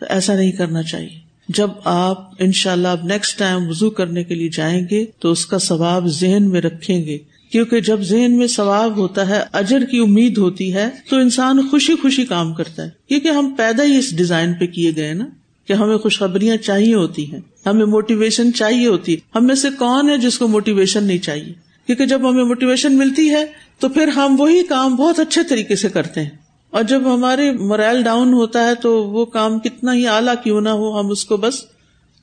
تو 0.00 0.06
ایسا 0.08 0.34
نہیں 0.34 0.52
کرنا 0.52 0.82
چاہیے۔ 0.82 1.26
جب 1.48 1.70
آپ 1.84 2.30
ان 2.38 2.52
شاء 2.52 2.72
اللہ 2.72 2.88
نیکسٹ 3.04 3.38
ٹائم 3.38 3.68
وزو 3.68 3.90
کرنے 3.90 4.24
کے 4.24 4.34
لیے 4.34 4.48
جائیں 4.48 4.86
گے 4.90 5.06
تو 5.18 5.30
اس 5.30 5.46
کا 5.46 5.58
ثواب 5.58 6.06
ذہن 6.06 6.50
میں 6.50 6.60
رکھیں 6.60 7.04
گے۔ 7.04 7.18
کیونکہ 7.52 7.80
جب 7.80 8.02
ذہن 8.02 8.38
میں 8.38 8.46
ثواب 8.46 8.96
ہوتا 8.96 9.28
ہے، 9.28 9.40
اجر 9.52 9.84
کی 9.90 9.98
امید 9.98 10.38
ہوتی 10.38 10.74
ہے، 10.74 10.88
تو 11.10 11.16
انسان 11.16 11.68
خوشی 11.70 11.92
خوشی 12.02 12.26
کام 12.26 12.54
کرتا 12.54 12.84
ہے۔ 12.84 12.88
کیونکہ 13.08 13.28
ہم 13.28 13.54
پیدا 13.58 13.84
ہی 13.84 13.98
اس 13.98 14.16
ڈیزائن 14.16 14.54
پہ 14.54 14.66
کیے 14.66 14.92
گئے 14.96 15.12
نا۔ 15.12 15.26
کہ 15.68 15.72
ہمیں 15.72 15.96
خوشخبریاں 15.96 16.56
چاہیے 16.56 16.94
ہوتی 16.94 17.32
ہیں، 17.32 17.40
ہمیں 17.66 17.86
موٹیویشن 17.86 18.52
چاہیے 18.52 18.86
ہوتی 18.86 19.14
ہے 19.14 19.18
ہم 19.34 19.46
میں 19.46 19.54
سے 19.54 19.68
کون 19.78 20.10
ہے 20.10 20.18
جس 20.18 20.38
کو 20.38 20.48
موٹیویشن 20.48 21.04
نہیں 21.04 21.18
چاہیے؟ 21.18 21.52
کیونکہ 21.86 22.06
جب 22.06 22.30
ہمیں 22.30 22.44
موٹیویشن 22.44 22.98
ملتی 22.98 23.30
ہے، 23.30 23.44
تو 23.78 23.88
پھر 23.88 24.08
ہم 24.08 24.36
وہی 24.38 24.62
کام 24.62 24.96
بہت 24.96 25.20
اچھے 25.20 25.42
طریقے 25.42 25.76
سے 25.76 25.88
کرتے 25.88 26.22
ہیں۔ 26.22 26.30
اور 26.70 26.82
جب 26.82 27.14
ہمارے 27.14 27.52
مرائل 27.52 28.02
ڈاؤن 28.02 28.32
ہوتا 28.32 28.68
ہے، 28.68 28.74
تو 28.74 29.04
وہ 29.04 29.24
کام 29.24 29.58
کتنا 29.58 29.94
ہی 29.94 30.08
اعلیٰ 30.08 30.34
کیوں 30.44 30.60
نہ 30.60 30.68
ہو، 30.68 31.00
ہم 31.00 31.10
اس 31.10 31.24
کو 31.24 31.36
بس 31.36 31.54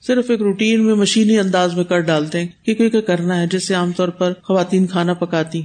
صرف 0.08 0.30
ایک 0.30 0.42
روٹین 0.42 0.84
میں، 0.84 0.96
مشینی 0.96 1.40
انداز 1.40 1.74
میں 1.74 1.84
کر 1.84 2.00
ڈالتے 2.00 2.40
ہیں 2.40 2.66
کیونکہ 2.66 3.02
کرنا 3.02 3.42
ہے، 3.42 3.48
جیسے 3.48 3.74
عام 3.74 3.92
طور 3.92 4.08
پر 4.08 4.34
خواتین 4.44 4.88
کھانا 4.88 5.14
پکاتی 5.14 5.62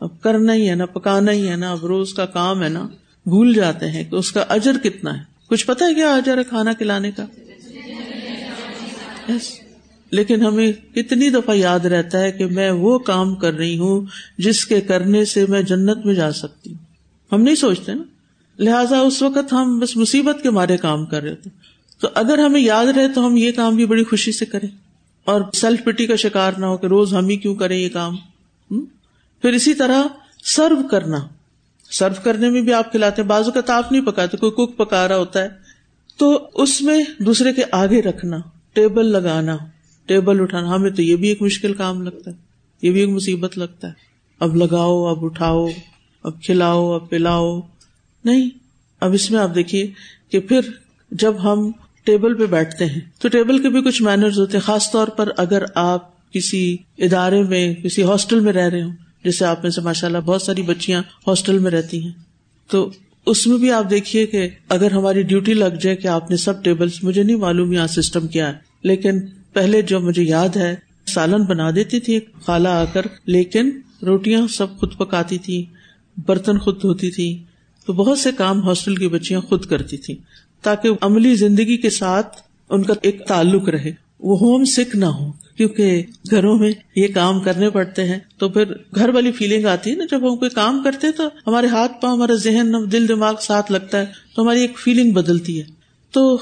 اب 0.00 0.22
کرنا 0.22 0.54
ہی 0.54 0.70
ہے 0.70 0.74
نا، 0.74 0.86
پکانا 0.86 1.32
ہی 1.32 1.48
ہے 1.48 1.56
نا۔ 1.56 1.72
اب 1.72 1.86
روز 1.86 2.14
کا 2.14 2.26
کام 2.26 2.62
ہے 2.62 2.68
نا، 2.68 2.88
بھول 3.26 3.54
جاتے 3.54 3.90
ہیں 3.90 4.04
کہ 4.04 4.16
اس 4.16 4.32
کا 4.32 4.44
اجر 4.48 4.78
کتنا 4.82 5.18
ہے۔ 5.18 5.33
کچھ 5.48 5.66
پتا 5.66 5.86
ہے 5.86 5.94
کیا 5.94 6.14
آ 6.14 6.18
ہے 6.26 6.44
کھانا 6.44 6.72
کھلانے 6.72 7.10
کا؟ 7.10 7.26
Yes. 9.30 9.38
لیکن 10.10 10.46
ہمیں 10.46 10.72
کتنی 10.72 11.30
دفعہ 11.30 11.56
یاد 11.56 11.80
رہتا 11.80 12.20
ہے 12.20 12.32
کہ 12.32 12.46
میں 12.46 12.70
وہ 12.70 12.98
کام 12.98 13.34
کر 13.34 13.54
رہی 13.54 13.78
ہوں 13.78 14.06
جس 14.38 14.66
کے 14.66 14.80
کرنے 14.80 15.24
سے 15.24 15.46
میں 15.48 15.62
جنت 15.62 16.06
میں 16.06 16.14
جا 16.14 16.32
سکتی 16.32 16.70
ہوں۔ 16.70 16.78
ہم 17.32 17.42
نہیں 17.42 17.54
سوچتے 17.54 17.94
نا۔ 17.94 18.02
لہٰذا 18.58 18.98
اس 18.98 19.22
وقت 19.22 19.52
ہم 19.52 19.78
بس 19.78 19.96
مصیبت 19.96 20.42
کے 20.42 20.50
مارے 20.50 20.76
کام 20.76 21.06
کر 21.06 21.22
رہے 21.22 21.34
تھے۔ 21.34 21.50
تو 22.00 22.08
اگر 22.14 22.38
ہمیں 22.38 22.60
یاد 22.60 22.86
رہے 22.86 23.08
تو 23.08 23.26
ہم 23.26 23.36
یہ 23.36 23.52
کام 23.52 23.76
بھی 23.76 23.86
بڑی 23.86 24.04
خوشی 24.04 24.32
سے 24.32 24.46
کریں۔ 24.46 24.68
اور 25.24 25.40
سیلف 25.54 25.84
پٹی 25.84 26.06
کا 26.06 26.16
شکار 26.16 26.52
نہ 26.52 26.66
ہو 26.66 26.76
کہ 26.76 26.86
روز 26.86 27.14
ہم 27.14 27.28
ہی 27.28 27.36
کیوں 27.36 27.54
کریں 27.54 27.78
یہ 27.78 27.88
کام۔ 27.88 28.16
پھر 29.42 29.52
اسی 29.52 29.74
طرح 29.74 30.02
سرو 30.44 30.88
کرنا۔ 30.90 31.28
سرو 31.90 32.14
کرنے 32.22 32.50
میں 32.50 32.62
بھی 32.62 32.72
آپ 32.72 32.90
کھلاتے 32.90 33.22
ہیں۔ 33.22 33.28
بازو 33.28 33.50
کا 33.50 33.60
تاپ 33.60 33.92
نہیں 33.92 34.02
پکاتے، 34.02 34.36
کوئی 34.36 34.52
کوک 34.52 34.76
پکا 34.76 35.08
رہا 35.08 35.16
ہوتا 35.16 35.42
ہے۔ 35.42 35.48
تو 36.16 36.48
اس 36.54 36.82
میں 36.82 37.04
دوسرے 37.18 37.52
کے 37.52 37.62
آگے 37.72 38.02
رکھنا، 38.02 38.36
ٹیبل 38.72 39.06
لگانا، 39.06 39.56
ٹیبل 40.06 40.40
اٹھانا۔ 40.40 40.74
ہمیں 40.74 40.90
تو 40.90 41.02
یہ 41.02 41.16
بھی 41.16 41.28
ایک 41.28 41.42
مشکل 41.42 41.74
کام 41.74 42.02
لگتا 42.02 42.30
ہے، 42.30 42.36
یہ 42.82 42.90
بھی 42.90 43.00
ایک 43.00 43.08
مصیبت 43.08 43.58
لگتا 43.58 43.88
ہے۔ 43.88 43.92
اب 44.40 44.56
لگاؤ، 44.56 45.04
اب 45.04 45.24
اٹھاؤ، 45.24 45.66
اب 46.22 46.42
کھلاؤ، 46.42 46.92
اب 46.92 47.10
پلاؤ۔ 47.10 47.60
نہیں، 48.24 48.50
اب 49.00 49.12
اس 49.12 49.30
میں 49.30 49.40
آپ 49.40 49.54
دیکھیے 49.54 49.90
کہ 50.28 50.40
پھر 50.40 50.60
جب 51.10 51.34
ہم 51.42 51.70
ٹیبل 52.04 52.34
پہ 52.34 52.46
بیٹھتے 52.46 52.86
ہیں، 52.86 53.00
تو 53.18 53.28
ٹیبل 53.28 53.62
کے 53.62 53.68
بھی 53.68 53.82
کچھ 53.82 54.02
مینرز 54.02 54.38
ہوتے 54.38 54.56
ہیں۔ 54.56 54.64
خاص 54.64 54.90
طور 54.92 55.08
پر 55.08 55.28
اگر 55.36 55.62
آپ 55.74 56.32
کسی 56.32 56.76
ادارے 56.98 57.42
میں، 57.42 57.74
کسی 57.74 58.02
ہاسٹل 58.02 58.40
میں 58.40 58.52
رہ 58.52 58.68
رہے 58.68 58.82
ہوں 58.82 59.03
جیسے 59.24 59.44
آپ 59.44 59.62
میں 59.62 59.70
سے 59.70 59.80
ماشاء 59.80 60.06
اللہ 60.08 60.18
بہت 60.18 60.42
ساری 60.42 60.62
بچیاں 60.62 61.02
ہاسٹل 61.26 61.58
میں 61.58 61.70
رہتی 61.70 62.04
ہیں۔ 62.04 62.12
تو 62.70 62.90
اس 63.26 63.46
میں 63.46 63.58
بھی 63.58 63.70
آپ 63.70 63.90
دیکھیے 63.90 64.26
کہ 64.26 64.48
اگر 64.68 64.90
ہماری 64.90 65.22
ڈیوٹی 65.22 65.54
لگ 65.54 65.74
جائے 65.82 65.96
کہ 65.96 66.08
آپ 66.08 66.30
نے 66.30 66.36
سب 66.36 66.64
ٹیبل 66.64 66.88
مجھے 67.02 67.22
نہیں 67.22 67.36
معلوم 67.36 67.72
یہاں 67.72 67.86
سسٹم 67.86 68.26
کیا 68.26 68.48
ہے۔ 68.48 68.52
لیکن 68.82 69.20
پہلے 69.52 69.82
جو 69.82 70.00
مجھے 70.00 70.22
یاد 70.22 70.56
ہے، 70.56 70.74
سالن 71.06 71.44
بنا 71.44 71.70
دیتی 71.70 72.00
تھی 72.00 72.20
خالہ 72.46 72.68
آ 72.68 72.84
کر، 72.84 73.02
لیکن 73.26 73.70
روٹیاں 74.02 74.46
سب 74.46 74.76
خود 74.76 74.96
پکاتی 74.96 75.38
تھی، 75.38 75.64
برتن 76.26 76.58
خود 76.58 76.82
دھوتی 76.82 77.10
تھی۔ 77.10 77.42
تو 77.86 77.92
بہت 77.92 78.18
سے 78.18 78.30
کام 78.32 78.62
ہاسٹل 78.62 78.96
کی 78.96 79.08
بچیاں 79.08 79.40
خود 79.40 79.64
کرتی 79.64 79.96
تھی 79.96 80.16
تاکہ 80.62 80.88
عملی 81.00 81.34
زندگی 81.34 81.76
کے 81.76 81.90
ساتھ 81.90 82.36
ان 82.70 82.82
کا 82.82 82.94
ایک 83.02 83.26
تعلق 83.28 83.68
رہے۔ 83.68 84.03
وہ 84.24 84.38
ہوم 84.38 84.64
سکھ 84.64 84.96
نہ 84.96 85.04
ہو 85.04 85.32
کیونکہ 85.56 86.02
گھروں 86.30 86.58
میں 86.58 86.72
یہ 86.96 87.08
کام 87.14 87.40
کرنے 87.40 87.70
پڑتے 87.70 88.04
ہیں۔ 88.04 88.18
تو 88.38 88.48
پھر 88.48 88.64
گھر 88.94 89.08
والی 89.08 89.32
فیلنگ 89.32 89.66
آتی 89.66 89.90
ہے 89.90 89.96
نا، 89.96 90.04
جب 90.10 90.32
ہم 90.32 90.36
کوئی 90.36 90.50
کام 90.50 90.82
کرتے 90.84 91.12
تو 91.12 91.28
ہمارے 91.46 91.66
ہاتھ 91.66 91.92
پاؤں، 92.00 92.14
ہمارا 92.14 92.34
ذہن 92.34 92.72
دل، 92.92 93.08
دماغ 93.08 93.34
ساتھ 93.40 93.72
لگتا 93.72 94.00
ہے۔ 94.00 94.06
تو 94.36 94.42
ہماری 94.42 94.60
ایک 94.60 94.78
فیلنگ 94.78 95.10
بدلتی 95.10 95.58
ہے۔ 95.58 95.64
تو 96.10 96.38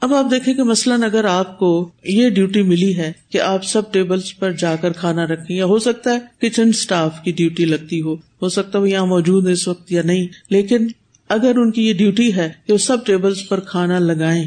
اب 0.00 0.14
آپ 0.14 0.30
دیکھیں 0.30 0.54
کہ 0.54 0.62
مثلاً 0.62 1.02
اگر 1.02 1.24
آپ 1.24 1.58
کو 1.58 1.88
یہ 2.04 2.30
ڈیوٹی 2.30 2.62
ملی 2.62 2.96
ہے 2.96 3.12
کہ 3.28 3.40
آپ 3.40 3.64
سب 3.64 3.92
ٹیبلس 3.92 4.38
پر 4.38 4.52
جا 4.52 4.76
کر 4.76 4.92
کھانا 4.92 5.26
رکھیں، 5.26 5.56
یا 5.56 5.64
ہو 5.64 5.78
سکتا 5.78 6.14
ہے 6.14 6.48
کچن 6.48 6.68
اسٹاف 6.68 7.22
کی 7.22 7.32
ڈیوٹی 7.32 7.64
لگتی 7.64 8.00
ہو۔ 8.00 8.14
ہو 8.14 8.48
سکتا 8.48 8.78
ہے 8.78 8.82
وہ 8.82 8.90
یہاں 8.90 9.06
موجود 9.06 9.46
ہے 9.46 9.52
اس 9.52 9.68
وقت 9.68 9.92
یا 9.92 10.02
نہیں۔ 10.04 10.26
لیکن 10.50 10.86
اگر 11.28 11.52
ان 11.56 11.70
کی 11.70 11.88
یہ 11.88 11.92
ڈیوٹی 11.92 12.34
ہے 12.34 12.52
کہ 12.66 12.72
وہ 12.72 12.78
سب 12.78 13.06
ٹیبلس 13.06 13.48
پر 13.48 13.60
کھانا 13.60 13.98
لگائیں 13.98 14.46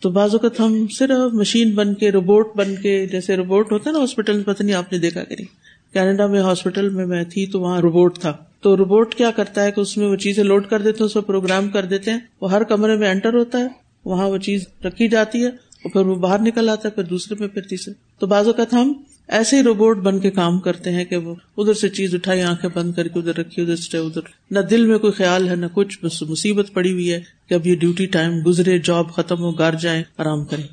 تو 0.00 0.10
بعض 0.10 0.30
اوقات 0.32 0.60
ہم 0.60 0.86
صرف 0.88 1.32
مشین 1.32 1.74
بن 1.74 1.94
کے 1.94 2.10
روبوٹ 2.10 2.48
بن 2.56 2.74
کے، 2.82 3.06
جیسے 3.06 3.36
روبوٹ 3.36 3.72
ہوتا 3.72 3.90
ہے 3.90 3.92
نا 3.92 4.00
ہاسپٹل 4.00 4.36
میں، 4.36 4.44
پتہ 4.44 4.62
نہیں 4.62 4.76
آپ 4.76 4.92
نے 4.92 4.98
دیکھا 4.98 5.24
کہ 5.24 5.34
نہیں۔ 5.38 5.46
کینیڈا 5.92 6.26
میں 6.26 6.40
ہاسپٹل 6.40 6.88
میں 6.88 7.06
میں 7.06 7.24
تھی 7.24 7.46
تو 7.46 7.60
وہاں 7.60 7.80
روبوٹ 7.80 8.18
تھا۔ 8.18 8.36
تو 8.60 8.76
روبوٹ 8.76 9.14
کیا 9.14 9.30
کرتا 9.30 9.64
ہے 9.64 9.72
کہ 9.72 9.80
اس 9.80 9.96
میں 9.96 10.06
وہ 10.06 10.16
چیزیں 10.16 10.44
لوڈ 10.44 10.66
کر 10.66 10.82
دیتے 10.82 10.98
ہیں، 11.00 11.06
اس 11.06 11.12
کو 11.12 11.20
پروگرام 11.20 11.68
کر 11.68 11.84
دیتے 11.84 12.10
ہیں۔ 12.10 12.18
وہ 12.40 12.50
ہر 12.50 12.62
کمرے 12.62 12.96
میں 12.96 13.10
انٹر 13.10 13.34
ہوتا 13.34 13.58
ہے، 13.58 13.68
وہاں 14.04 14.28
وہ 14.28 14.38
چیز 14.38 14.64
رکھی 14.84 15.08
جاتی 15.08 15.42
ہے 15.42 15.48
اور 15.48 15.90
پھر 15.90 16.00
وہ 16.00 16.14
باہر 16.14 16.40
نکل 16.40 16.68
آتا 16.68 16.88
ہے، 16.88 16.94
پھر 16.94 17.02
دوسرے 17.02 17.36
میں، 17.40 17.48
پھر 17.48 17.62
تیسرے۔ 17.62 17.94
تو 18.18 18.26
بعض 18.26 18.46
اوقات 18.46 18.74
ہم 18.74 18.92
ایسے 19.30 19.56
ہی 19.56 19.62
روبوٹ 19.62 19.96
بن 19.96 20.18
کے 20.18 20.30
کام 20.30 20.60
کرتے 20.60 20.92
ہیں 20.92 21.04
کہ 21.04 21.16
وہ 21.16 21.34
ادھر 21.56 21.74
سے 21.74 21.88
چیز 21.88 22.14
اٹھائی، 22.14 22.42
آنکھیں 22.42 22.70
بند 22.74 22.92
کر 22.92 23.08
کے 23.08 23.18
ادھر 23.18 23.34
رکھی، 23.34 23.62
ادھر 23.62 23.76
سے 23.76 23.98
ادھر۔ 23.98 24.20
نہ 24.50 24.58
دل 24.60 24.86
میں 24.86 24.98
کوئی 24.98 25.12
خیال 25.12 25.48
ہے، 25.48 25.54
نہ 25.54 25.66
کچھ، 25.74 25.98
بس 26.02 26.22
مصیبت 26.22 26.72
پڑی 26.72 26.92
ہوئی 26.92 27.12
ہے 27.12 27.20
کہ 27.48 27.54
اب 27.54 27.66
یہ 27.66 27.74
ڈیوٹی 27.74 28.06
ٹائم 28.06 28.32
گزرے، 28.46 28.78
جاب 28.78 29.14
ختم 29.14 29.38
ہو، 29.38 29.50
گھر 29.50 29.74
جائیں، 29.74 30.02
آرام 30.18 30.44
کریں۔ 30.44 30.66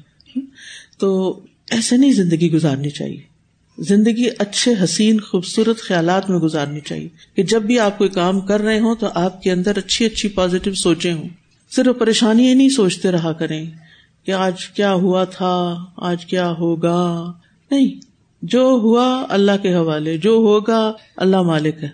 تو 0.99 1.39
ایسے 1.71 1.97
نہیں 1.97 2.13
زندگی 2.13 2.51
گزارنی 2.51 2.89
چاہیے۔ 2.89 3.21
زندگی 3.77 4.25
اچھے، 4.39 4.73
حسین، 4.83 5.19
خوبصورت 5.19 5.79
خیالات 5.79 6.29
میں 6.29 6.39
گزارنی 6.39 6.79
چاہیے 6.79 7.07
کہ 7.35 7.43
جب 7.43 7.61
بھی 7.61 7.79
آپ 7.79 7.97
کوئی 7.97 8.09
کام 8.09 8.39
کر 8.39 8.61
رہے 8.61 8.79
ہوں 8.79 8.95
تو 8.95 9.07
آپ 9.15 9.41
کے 9.41 9.51
اندر 9.51 9.77
اچھی 9.77 10.05
اچھی 10.05 10.29
پازیٹو 10.29 10.73
سوچیں 10.73 11.13
ہوں۔ 11.13 11.29
صرف 11.75 11.99
پریشانی 11.99 12.53
نہیں 12.53 12.69
سوچتے 12.69 13.11
رہا 13.11 13.33
کریں 13.33 13.65
کہ 14.25 14.31
آج 14.31 14.65
کیا 14.65 14.93
ہوا 14.93 15.23
تھا، 15.23 15.85
آج 15.97 16.25
کیا 16.25 16.51
ہوگا۔ 16.51 17.31
نہیں۔ 17.71 18.06
جو 18.47 18.79
ہوا 18.83 19.25
اللہ 19.29 19.51
کے 19.61 19.73
حوالے، 19.73 20.17
جو 20.17 20.31
ہوگا 20.31 20.93
اللہ 21.17 21.41
مالک 21.41 21.83
ہے۔ 21.83 21.89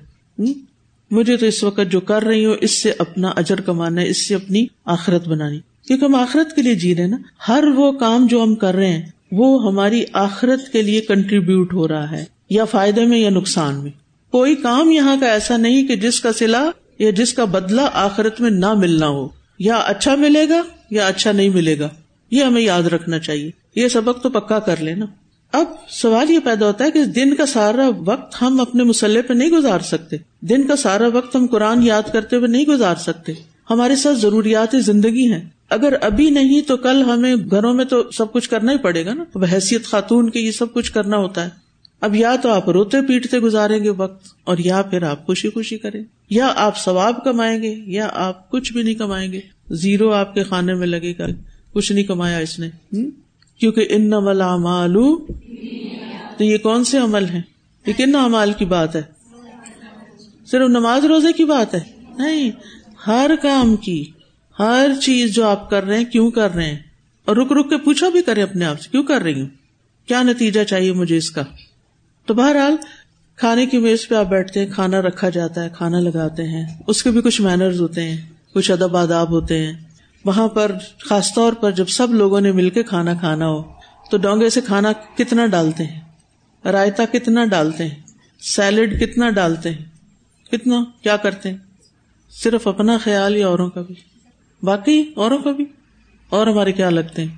مجھے 1.12 1.38
تو 1.38 1.46
اس 1.46 1.64
وقت 1.64 1.92
جو 1.92 2.00
کر 2.00 2.24
رہی 2.24 2.46
ہوں، 2.46 2.56
اس 2.62 2.72
سے 2.72 2.94
اپنا 2.98 3.28
اجر 3.28 3.62
کمانا 3.62 4.02
ہے، 4.02 4.10
اس 4.10 4.28
سے 4.28 4.36
اپنی 4.36 4.66
آخرت 4.86 5.28
بنانی۔ 5.28 5.60
کیونکہ 5.88 6.06
ہم 6.06 6.16
آخرت 6.16 6.56
کے 6.56 6.62
لیے 6.62 6.76
جی 6.76 6.96
رہے 6.96 7.08
نا۔ 7.08 7.18
ہر 7.48 7.64
وہ 7.76 7.92
کام 7.92 8.28
جو 8.28 8.44
ہم 8.44 8.56
کر 8.56 8.76
رہے 8.76 8.88
ہیں، 8.88 9.02
وہ 9.32 9.68
ہماری 9.68 10.04
آخرت 10.14 10.72
کے 10.72 10.82
لیے 10.82 11.02
کنٹریبیوٹ 11.02 11.74
ہو 11.74 11.88
رہا 11.88 12.12
ہے، 12.12 12.26
یا 12.50 12.66
فائدے 12.66 13.06
میں 13.06 13.18
یا 13.18 13.30
نقصان 13.30 13.84
میں۔ 13.84 13.92
کوئی 14.32 14.56
کام 14.56 14.92
یہاں 14.92 15.16
کا 15.20 15.26
ایسا 15.26 15.58
نہیں 15.58 15.88
کہ 15.88 15.96
جس 15.96 16.22
کا 16.22 16.34
سلا 16.34 16.70
یا 17.00 17.10
جس 17.10 17.34
کا 17.34 17.46
بدلا 17.46 17.90
آخرت 17.94 18.42
میں 18.42 18.52
نہ 18.52 18.74
ملنا 18.74 19.08
ہو۔ 19.08 19.28
یا 19.60 19.76
اچھا 19.76 20.16
ملے 20.16 20.50
گا 20.50 20.62
یا 20.92 21.08
اچھا 21.08 21.32
نہیں 21.32 21.50
ملے 21.50 21.80
گا۔ 21.80 21.90
یہ 22.32 22.44
ہمیں 22.44 22.62
یاد 22.62 22.84
رکھنا 22.84 23.20
چاہیے۔ 23.20 23.52
یہ 23.76 23.88
سبق 23.88 24.24
تو 24.24 24.30
پکا 24.30 24.60
کر 24.60 24.76
لینا 24.80 25.06
اب 25.54 25.66
سوال 25.90 26.32
یہ 26.32 26.40
پیدا 26.40 26.68
ہوتا 26.68 26.86
ہے 26.86 26.92
کہ 26.92 27.06
دن 27.06 27.36
کا 27.36 27.46
سارا 27.46 27.90
وقت 28.06 28.42
ہم 28.42 28.62
اپنے 28.62 28.84
مسلح 28.84 29.22
پہ 29.28 29.34
نہیں 29.34 29.50
گزار 29.50 29.80
سکتے۔ 29.80 30.18
دن 30.42 30.68
کا 30.68 30.76
سارا 30.76 31.08
وقت 31.08 31.36
ہم 31.36 31.46
قرآن 31.52 31.84
یاد 31.84 32.02
کرتے 32.14 32.36
ہوئے 32.36 32.48
نہیں 32.48 32.66
گزار 32.66 32.96
سکتے۔ 32.96 33.34
ہمارے 33.70 33.96
ساتھ 33.96 34.18
ضروریات 34.18 34.76
زندگی 34.80 35.32
ہیں۔ 35.32 35.50
اگر 35.70 35.94
ابھی 36.02 36.30
نہیں 36.30 36.62
تو 36.62 36.78
کل 36.78 37.02
ہمیں 37.02 37.36
گھروں 37.36 37.74
میں 37.74 37.86
تو 37.86 38.12
سب 38.12 38.34
کچھ 38.34 38.50
کرنا 38.50 38.72
ہی 38.72 38.78
پڑے 38.78 39.06
گا 39.06 39.14
نا۔ 39.14 39.46
حیثیت 39.52 39.86
خاتون 39.86 40.30
کے 40.30 40.40
یہ 40.40 40.52
سب 40.52 40.74
کچھ 40.74 40.92
کرنا 40.92 41.18
ہوتا 41.18 41.46
ہے۔ 41.46 41.50
اب 42.02 42.16
یا 42.16 42.36
تو 42.36 42.50
آپ 42.50 42.70
روتے 42.70 43.02
پیٹتے 43.02 43.40
گزاریں 43.40 43.84
گے 43.84 43.90
وقت 43.90 44.26
اور 44.44 44.58
یا 44.58 44.82
پھر 44.82 45.04
آپ 45.04 45.26
خوشی 45.26 45.50
خوشی 45.50 45.78
کریں۔ 45.78 46.04
یا 46.30 46.54
آپ 46.56 46.80
ثواب 46.80 47.24
کمائیں 47.24 47.64
گے 47.64 47.76
یا 47.86 48.10
آپ 48.14 48.52
کچھ 48.52 48.74
بھی 48.74 48.84
نہیں 48.84 48.96
کمائیں 48.96 49.32
گے۔ 49.32 49.40
زیرو 49.70 50.14
آپ 50.14 50.34
کے 50.34 50.44
کھانے 50.44 50.74
میں 50.74 50.88
لگے 50.88 51.14
گا۔ 51.20 51.26
کچھ 51.74 51.92
نہیں 51.92 52.04
کمایا 52.04 52.38
اس 52.38 52.60
نے۔ 52.60 52.70
کیونکہ 53.60 53.88
ان 53.90 54.14
والا 54.14 54.58
مالو 54.58 55.18
تو 56.38 56.44
یہ 56.44 56.58
کون 56.58 56.84
سے 56.84 56.98
عمل 56.98 57.30
ہے 57.30 57.42
یہ 57.86 57.94
کن 57.98 58.16
امال 58.16 58.54
کی 58.54 58.66
بات 58.66 58.96
ہے؟ 58.96 59.02
صرف 60.46 60.70
نماز 60.70 61.06
روزے 61.06 61.34
کی 61.34 61.46
بات 61.46 61.76
ہے؟ 61.76 61.80
نہیں، 62.18 62.52
ہر 63.08 63.32
کام 63.42 63.76
کی، 63.76 64.04
ہر 64.60 64.92
چیز 65.02 65.34
جو 65.34 65.46
آپ 65.46 65.70
کر 65.70 65.84
رہے 65.84 65.98
ہیں، 65.98 66.06
کیوں 66.06 66.32
کر 66.32 66.54
رہے 66.54 66.66
ہیں؟ 66.66 66.80
اور 67.26 67.36
رک 67.36 67.52
رک 67.52 67.70
کے 67.70 67.78
پوچھو 67.78 68.12
بھی 68.12 68.22
کرے 68.22 68.42
اپنے 68.42 68.66
آپ 68.66 68.82
سے، 68.82 68.90
کیوں 68.92 69.04
کر 69.04 69.22
رہی 69.22 69.42
ہوں؟ 69.42 69.48
کیا 70.06 70.24
نتیجہ 70.24 70.64
چاہیے 70.64 70.92
مجھے 70.92 71.18
اس 71.18 71.32
کا؟ 71.32 71.42
تو 72.26 72.34
بہرحال، 72.34 72.76
کھانے 73.36 73.66
کی 73.66 73.78
میز 73.78 74.08
پہ 74.08 74.16
آپ 74.16 74.26
بیٹھتے 74.26 74.60
ہیں، 74.60 74.68
کھانا 74.68 75.02
رکھا 75.02 75.30
جاتا 75.30 75.64
ہے، 75.64 75.70
کھانا 75.74 76.00
لگاتے 76.00 76.44
ہیں، 76.44 76.66
اس 76.88 77.04
کے 77.04 77.12
بھی 77.12 77.22
کچھ 77.22 77.42
مینرز 77.42 77.82
ہوتے 77.82 78.10
ہیں، 78.10 78.18
کچھ 78.54 78.72
ادب 78.72 78.98
آداب 78.98 79.30
ہوتے 79.30 79.58
ہیں 79.58 79.74
وہاں 80.26 80.48
پر 80.48 80.72
خاص 81.06 81.34
طور 81.36 81.54
پر 81.54 81.72
جب 81.72 81.88
سب 81.88 82.14
لوگوں 82.14 82.42
نے 82.42 82.52
مل 82.52 82.70
کے 82.70 82.84
کھانا 82.84 83.14
کھانا 83.14 83.48
ہو، 83.48 83.64
تو 84.12 84.18
ڈونگے 84.18 84.50
سے 84.50 84.62
کھانا 84.62 84.92
کتنا 85.18 85.46
ڈالتے 85.46 85.84
ہیں؟ 85.84 86.02
رائتا 86.66 87.04
کتنا 87.06 87.46
ڈالتے 87.46 87.88
ہیں؟ 87.88 87.96
سیلڈ 88.42 89.00
کتنا 89.00 89.30
ڈالتے 89.30 89.70
ہیں؟ 89.70 89.86
کتنا؟ 90.52 90.84
کیا 91.02 91.18
کرتے 91.18 91.50
ہیں؟ 91.50 91.58
صرف 92.32 92.68
اپنا 92.68 92.98
خیال 92.98 93.38
یا 93.38 93.48
اوروں 93.48 93.70
کا 93.70 93.82
بھی۔ 93.82 93.96
باقی 94.64 95.12
اوروں 95.16 95.38
کا 95.38 95.52
بھی؟ 95.52 95.66
اور 96.30 96.48
ہمارے 96.48 96.72
کیا 96.72 96.90
لگتے 96.90 97.24
ہیں؟ 97.24 97.36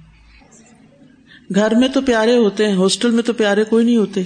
گھر 1.55 1.75
میں 1.75 1.87
تو 1.87 2.01
پیارے 2.01 2.37
ہوتے 2.37 2.67
ہیں، 2.67 2.75
ہاسٹل 2.75 3.11
میں 3.11 3.23
تو 3.23 3.33
پیارے 3.33 3.63
کوئی 3.63 3.85
نہیں 3.85 3.97
ہوتے۔ 3.97 4.23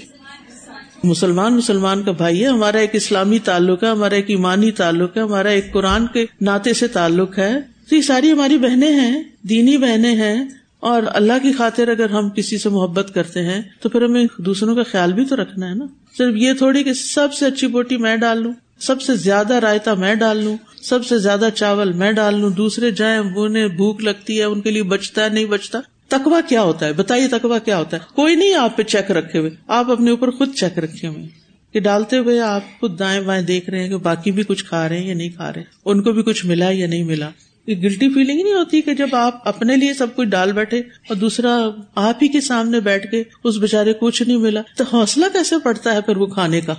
مسلمان 1.03 1.53
مسلمان 1.53 2.03
کا 2.03 2.11
بھائی 2.11 2.43
ہے، 2.43 2.49
ہمارا 2.49 2.77
ایک 2.77 2.89
اسلامی 2.93 3.39
تعلق 3.39 3.83
ہے، 3.83 3.89
ہمارا 3.89 4.15
ایک 4.15 4.25
ایمانی 4.29 4.71
تعلق 4.71 5.17
ہے، 5.17 5.21
ہمارا 5.21 5.49
ایک 5.49 5.73
قرآن 5.73 6.07
کے 6.07 6.25
ناطے 6.41 6.73
سے 6.73 6.87
تعلق 6.87 7.39
ہے۔ 7.39 7.53
تو 7.89 7.95
یہ 7.95 8.01
ساری 8.01 8.31
ہماری 8.31 8.57
بہنیں 8.57 8.91
ہیں، 8.91 9.23
دینی 9.41 9.77
بہنیں 9.77 10.15
ہیں، 10.15 10.45
اور 10.79 11.03
اللہ 11.13 11.33
کی 11.41 11.51
خاطر 11.51 11.87
اگر 11.87 12.09
ہم 12.09 12.29
کسی 12.29 12.57
سے 12.57 12.69
محبت 12.69 13.11
کرتے 13.13 13.43
ہیں، 13.43 13.61
تو 13.81 13.89
پھر 13.89 14.03
ہمیں 14.05 14.25
دوسروں 14.37 14.75
کا 14.75 14.83
خیال 14.83 15.13
بھی 15.13 15.25
تو 15.25 15.35
رکھنا 15.35 15.69
ہے 15.69 15.75
نا۔ 15.75 15.85
صرف 16.17 16.35
یہ 16.35 16.53
تھوڑی 16.53 16.83
کہ 16.83 16.93
سب 16.93 17.33
سے 17.33 17.45
اچھی 17.45 17.67
بوٹی 17.67 17.97
میں 17.97 18.15
ڈال 18.17 18.41
لوں، 18.41 18.53
سب 18.79 19.01
سے 19.01 19.15
زیادہ 19.15 19.53
رائتا 19.53 19.93
میں 19.93 20.15
ڈال 20.15 20.43
لوں، 20.43 20.55
سب 20.81 21.05
سے 21.05 21.17
زیادہ 21.17 21.49
چاول 21.55 21.91
میں 21.91 22.11
ڈال 22.11 22.39
لوں، 22.39 22.49
دوسرے 22.49 22.91
جائیں 22.91 23.17
انہیں 23.17 23.67
بھوک 23.67 24.03
لگتی 24.03 24.39
ہے، 24.39 24.43
ان 24.43 24.61
کے 24.61 24.71
لیے 24.71 24.83
بچتا 24.83 25.23
ہے، 25.23 25.29
نہیں 25.29 25.45
بچتا۔ 25.45 25.79
تکوا 26.07 26.39
کیا 26.49 26.61
ہوتا 26.61 26.85
ہے؟ 26.85 26.93
بتائیے 26.93 27.27
تکوا 27.27 27.57
کیا 27.59 27.77
ہوتا 27.77 27.97
ہے؟ 27.97 28.01
کوئی 28.15 28.35
نہیں 28.35 28.53
آپ 28.53 28.77
پہ 28.77 28.83
چیک 28.83 29.11
رکھے 29.11 29.39
ہوئے، 29.39 29.51
آپ 29.67 29.91
اپنے 29.91 30.11
اوپر 30.11 30.31
خود 30.31 30.55
چیک 30.55 30.79
رکھے 30.79 31.07
ہوئے 31.07 31.27
کہ 31.73 31.79
ڈالتے 31.79 32.17
ہوئے 32.17 32.39
آپ 32.39 32.79
خود 32.79 32.99
دائیں 32.99 33.21
بائیں 33.21 33.41
دیکھ 33.41 33.69
رہے 33.69 33.79
ہیں 33.79 33.89
کہ 33.89 33.97
باقی 33.97 34.31
بھی 34.31 34.43
کچھ 34.43 34.65
کھا 34.65 34.89
رہے 34.89 34.99
ہیں 34.99 35.07
یا 35.07 35.13
نہیں 35.13 35.29
کھا 35.29 35.53
رہے 35.53 35.63
ان 35.85 36.01
کو 36.03 36.11
بھی 36.11 36.23
کچھ 36.23 36.45
ملا 36.45 36.69
یا 36.69 36.87
نہیں 36.87 37.03
ملا۔ 37.03 37.29
گلٹی 37.75 38.09
فیلنگ 38.09 38.41
نہیں 38.43 38.53
ہوتی 38.53 38.81
کہ 38.81 38.93
جب 38.93 39.15
آپ 39.15 39.47
اپنے 39.47 39.75
لیے 39.75 39.93
سب 39.93 40.15
کچھ 40.15 40.27
ڈال 40.27 40.51
بیٹھے 40.51 40.79
اور 40.79 41.15
دوسرا 41.15 41.69
آپ 41.95 42.17
ہی 42.21 42.27
کے 42.27 42.41
سامنے 42.41 42.79
بیٹھ 42.79 43.11
کے 43.11 43.23
اس 43.43 43.57
بےچارے 43.57 43.93
کچھ 43.93 44.23
نہیں 44.23 44.37
ملا 44.37 44.61
تو 44.77 44.83
حوصلہ 44.93 45.25
کیسے 45.33 45.55
پڑتا 45.63 45.93
ہے 45.93 46.01
پھر 46.01 46.17
وہ 46.17 46.25
کھانے 46.25 46.61
کا 46.61 46.73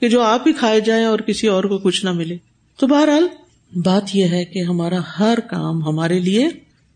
کہ 0.00 0.08
جو 0.08 0.20
آپ 0.22 0.48
ہی 0.48 0.52
کھائے 0.52 0.80
جائیں 0.80 1.04
اور 1.04 1.18
کسی 1.18 1.46
اور 1.46 1.64
کو 1.64 1.78
کچھ 1.78 2.04
نہ 2.04 2.12
ملے؟ 2.12 2.36
تو 2.76 2.86
بہرحال 2.86 3.26
بات 3.84 4.16
یہ 4.16 4.24
ہے 4.24 4.44
کہ 4.44 4.62
ہمارا 4.62 4.98
ہر 5.20 5.40
کام 5.40 5.82
ہمارے 5.82 6.18
لیے 6.18 6.48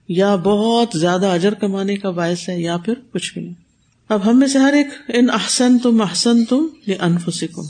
یا 0.09 0.37
بہت 0.37 0.99
زیادہ 0.99 1.27
اجر 1.27 1.55
کمانے 1.55 1.97
کا 1.97 2.11
باعث 2.11 2.49
ہے 2.49 2.61
یا 2.61 2.77
پھر 2.77 2.95
کچھ 3.13 3.35
بھی 3.35 3.43
نہیں۔ 3.43 3.55
اب 4.09 4.31
ہم 4.31 4.39
میں 4.39 4.49
سے 4.49 4.59
ہر 4.59 4.73
ایک، 4.73 4.87
ان 5.09 5.31
احسن 5.31 5.79
تم 5.79 6.01
احسن 6.01 6.45
تم 6.45 6.67
یہ 6.87 6.95
انفسکم 7.01 7.63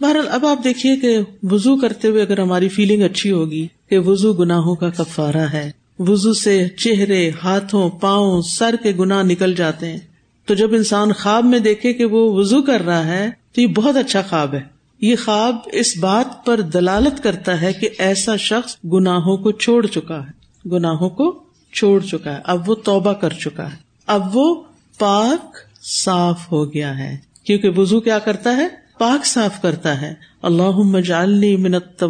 بہرحال 0.00 0.28
اب 0.30 0.46
آپ 0.46 0.64
دیکھیے 0.64 0.96
کہ 0.96 1.18
وزو 1.42 1.76
کرتے 1.76 2.08
ہوئے 2.08 2.22
اگر 2.22 2.40
ہماری 2.40 2.68
فیلنگ 2.68 3.02
اچھی 3.02 3.30
ہوگی 3.30 3.66
کہ 3.90 3.98
وزو 3.98 4.32
گناہوں 4.32 4.74
کا 4.74 4.90
کفارہ 4.90 5.46
ہے 5.52 5.70
وزو 5.98 6.32
سے 6.32 6.68
چہرے، 6.68 7.30
ہاتھوں، 7.44 7.90
پاؤں، 7.90 8.42
سر 8.42 8.74
کے 8.82 8.92
گنا 8.98 9.22
نکل 9.22 9.54
جاتے 9.54 9.88
ہیں۔ 9.88 9.98
تو 10.46 10.54
جب 10.54 10.74
انسان 10.74 11.12
خواب 11.12 11.44
میں 11.44 11.58
دیکھے 11.58 11.92
کہ 11.92 12.04
وہ 12.04 12.32
وزو 12.32 12.62
کر 12.62 12.82
رہا 12.82 13.06
ہے، 13.06 13.30
تو 13.54 13.60
یہ 13.60 13.66
بہت 13.66 13.96
اچھا 13.96 14.22
خواب 14.22 14.54
ہے۔ 14.54 14.60
یہ 15.00 15.16
خواب 15.24 15.56
اس 15.72 15.96
بات 15.96 16.46
پر 16.46 16.60
دلالت 16.60 17.22
کرتا 17.22 17.60
ہے 17.60 17.72
کہ 17.72 17.88
ایسا 17.98 18.36
شخص 18.36 18.76
گناہوں 18.92 19.36
کو 19.36 19.52
چھوڑ 19.52 19.86
چکا 19.86 20.26
ہے۔ 20.26 20.40
گناہوں 20.68 21.10
کو 21.10 21.42
چھوڑ 21.72 22.00
چکا 22.00 22.34
ہے۔ 22.34 22.40
اب 22.44 22.70
وہ 22.70 22.74
توبہ 22.74 23.12
کر 23.12 23.32
چکا 23.32 23.72
ہے۔ 23.72 23.76
اب 24.06 24.36
وہ 24.36 24.62
پاک، 24.98 25.56
صاف 25.82 26.52
ہو 26.52 26.74
گیا 26.74 26.98
ہے۔ 26.98 27.16
کیونکہ 27.44 27.68
وزو 27.76 28.00
کیا 28.00 28.18
کرتا 28.18 28.56
ہے؟ 28.56 28.68
پاک 29.00 29.26
صاف 29.26 29.62
کرتا 29.62 30.00
ہے۔ 30.00 30.14
اللہ 30.42 31.00
جالنی 31.00 31.56
منت 31.56 32.04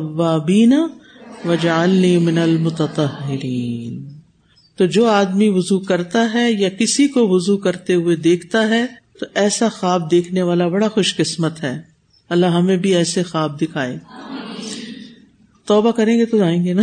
بینا 0.47 0.87
و 1.45 1.55
من 2.21 2.39
المتحرین 2.39 4.09
تو 4.77 4.87
جو 4.87 5.07
آدمی 5.07 5.49
وزو 5.49 5.79
کرتا 5.79 6.35
ہے 6.35 6.53
یا 6.53 6.69
کسی 6.69 7.09
کو 7.09 7.29
وزو 7.29 7.57
کرتے 7.57 7.95
ہوئے 7.95 8.17
دیکھتا 8.17 8.69
ہے، 8.69 8.87
تو 9.21 9.27
ایسا 9.35 9.69
خواب 9.69 10.11
دیکھنے 10.11 10.43
والا 10.43 10.69
بڑا 10.69 10.89
خوش 10.89 11.17
قسمت 11.17 11.65
ہے۔ 11.65 11.81
اللہ 12.29 12.47
ہمیں 12.47 12.77
بھی 12.77 12.97
ایسے 12.97 13.23
خواب 13.23 13.61
دکھائے۔ 13.61 13.99
توبہ 15.65 15.91
کریں 15.91 16.19
گے 16.19 16.27
تو 16.27 16.45
آئیں 16.45 16.65
گے 16.65 16.73
نا۔ 16.73 16.83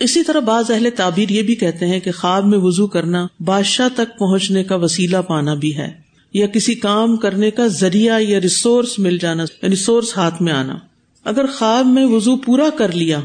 اسی 0.00 0.22
طرح 0.22 0.40
بعض 0.40 0.70
اہل 0.70 0.88
تعبیر 0.96 1.30
یہ 1.30 1.42
بھی 1.42 1.54
کہتے 1.54 1.86
ہیں 1.86 2.00
کہ 2.00 2.12
خواب 2.12 2.44
میں 2.46 2.58
وزو 2.58 2.86
کرنا 2.86 3.26
بادشاہ 3.40 3.88
تک 3.94 4.18
پہنچنے 4.18 4.64
کا 4.64 4.74
وسیلہ 4.74 5.16
پانا 5.16 5.54
بھی 5.54 5.76
ہے۔ 5.76 6.03
یا 6.34 6.46
کسی 6.46 6.74
کام 6.74 7.16
کرنے 7.16 7.50
کا 7.50 7.66
ذریعہ 7.66 8.20
یا 8.20 8.40
ریسورس 8.40 8.98
مل 8.98 9.18
جانا 9.18 9.44
یعنی 9.62 9.76
سورس 9.76 10.16
ہاتھ 10.16 10.42
میں 10.42 10.52
آنا۔ 10.52 10.74
اگر 11.24 11.46
خواب 11.46 11.86
میں 11.86 12.04
وزو 12.04 12.36
پورا 12.36 12.70
کر 12.70 12.92
لیا، 12.92 13.20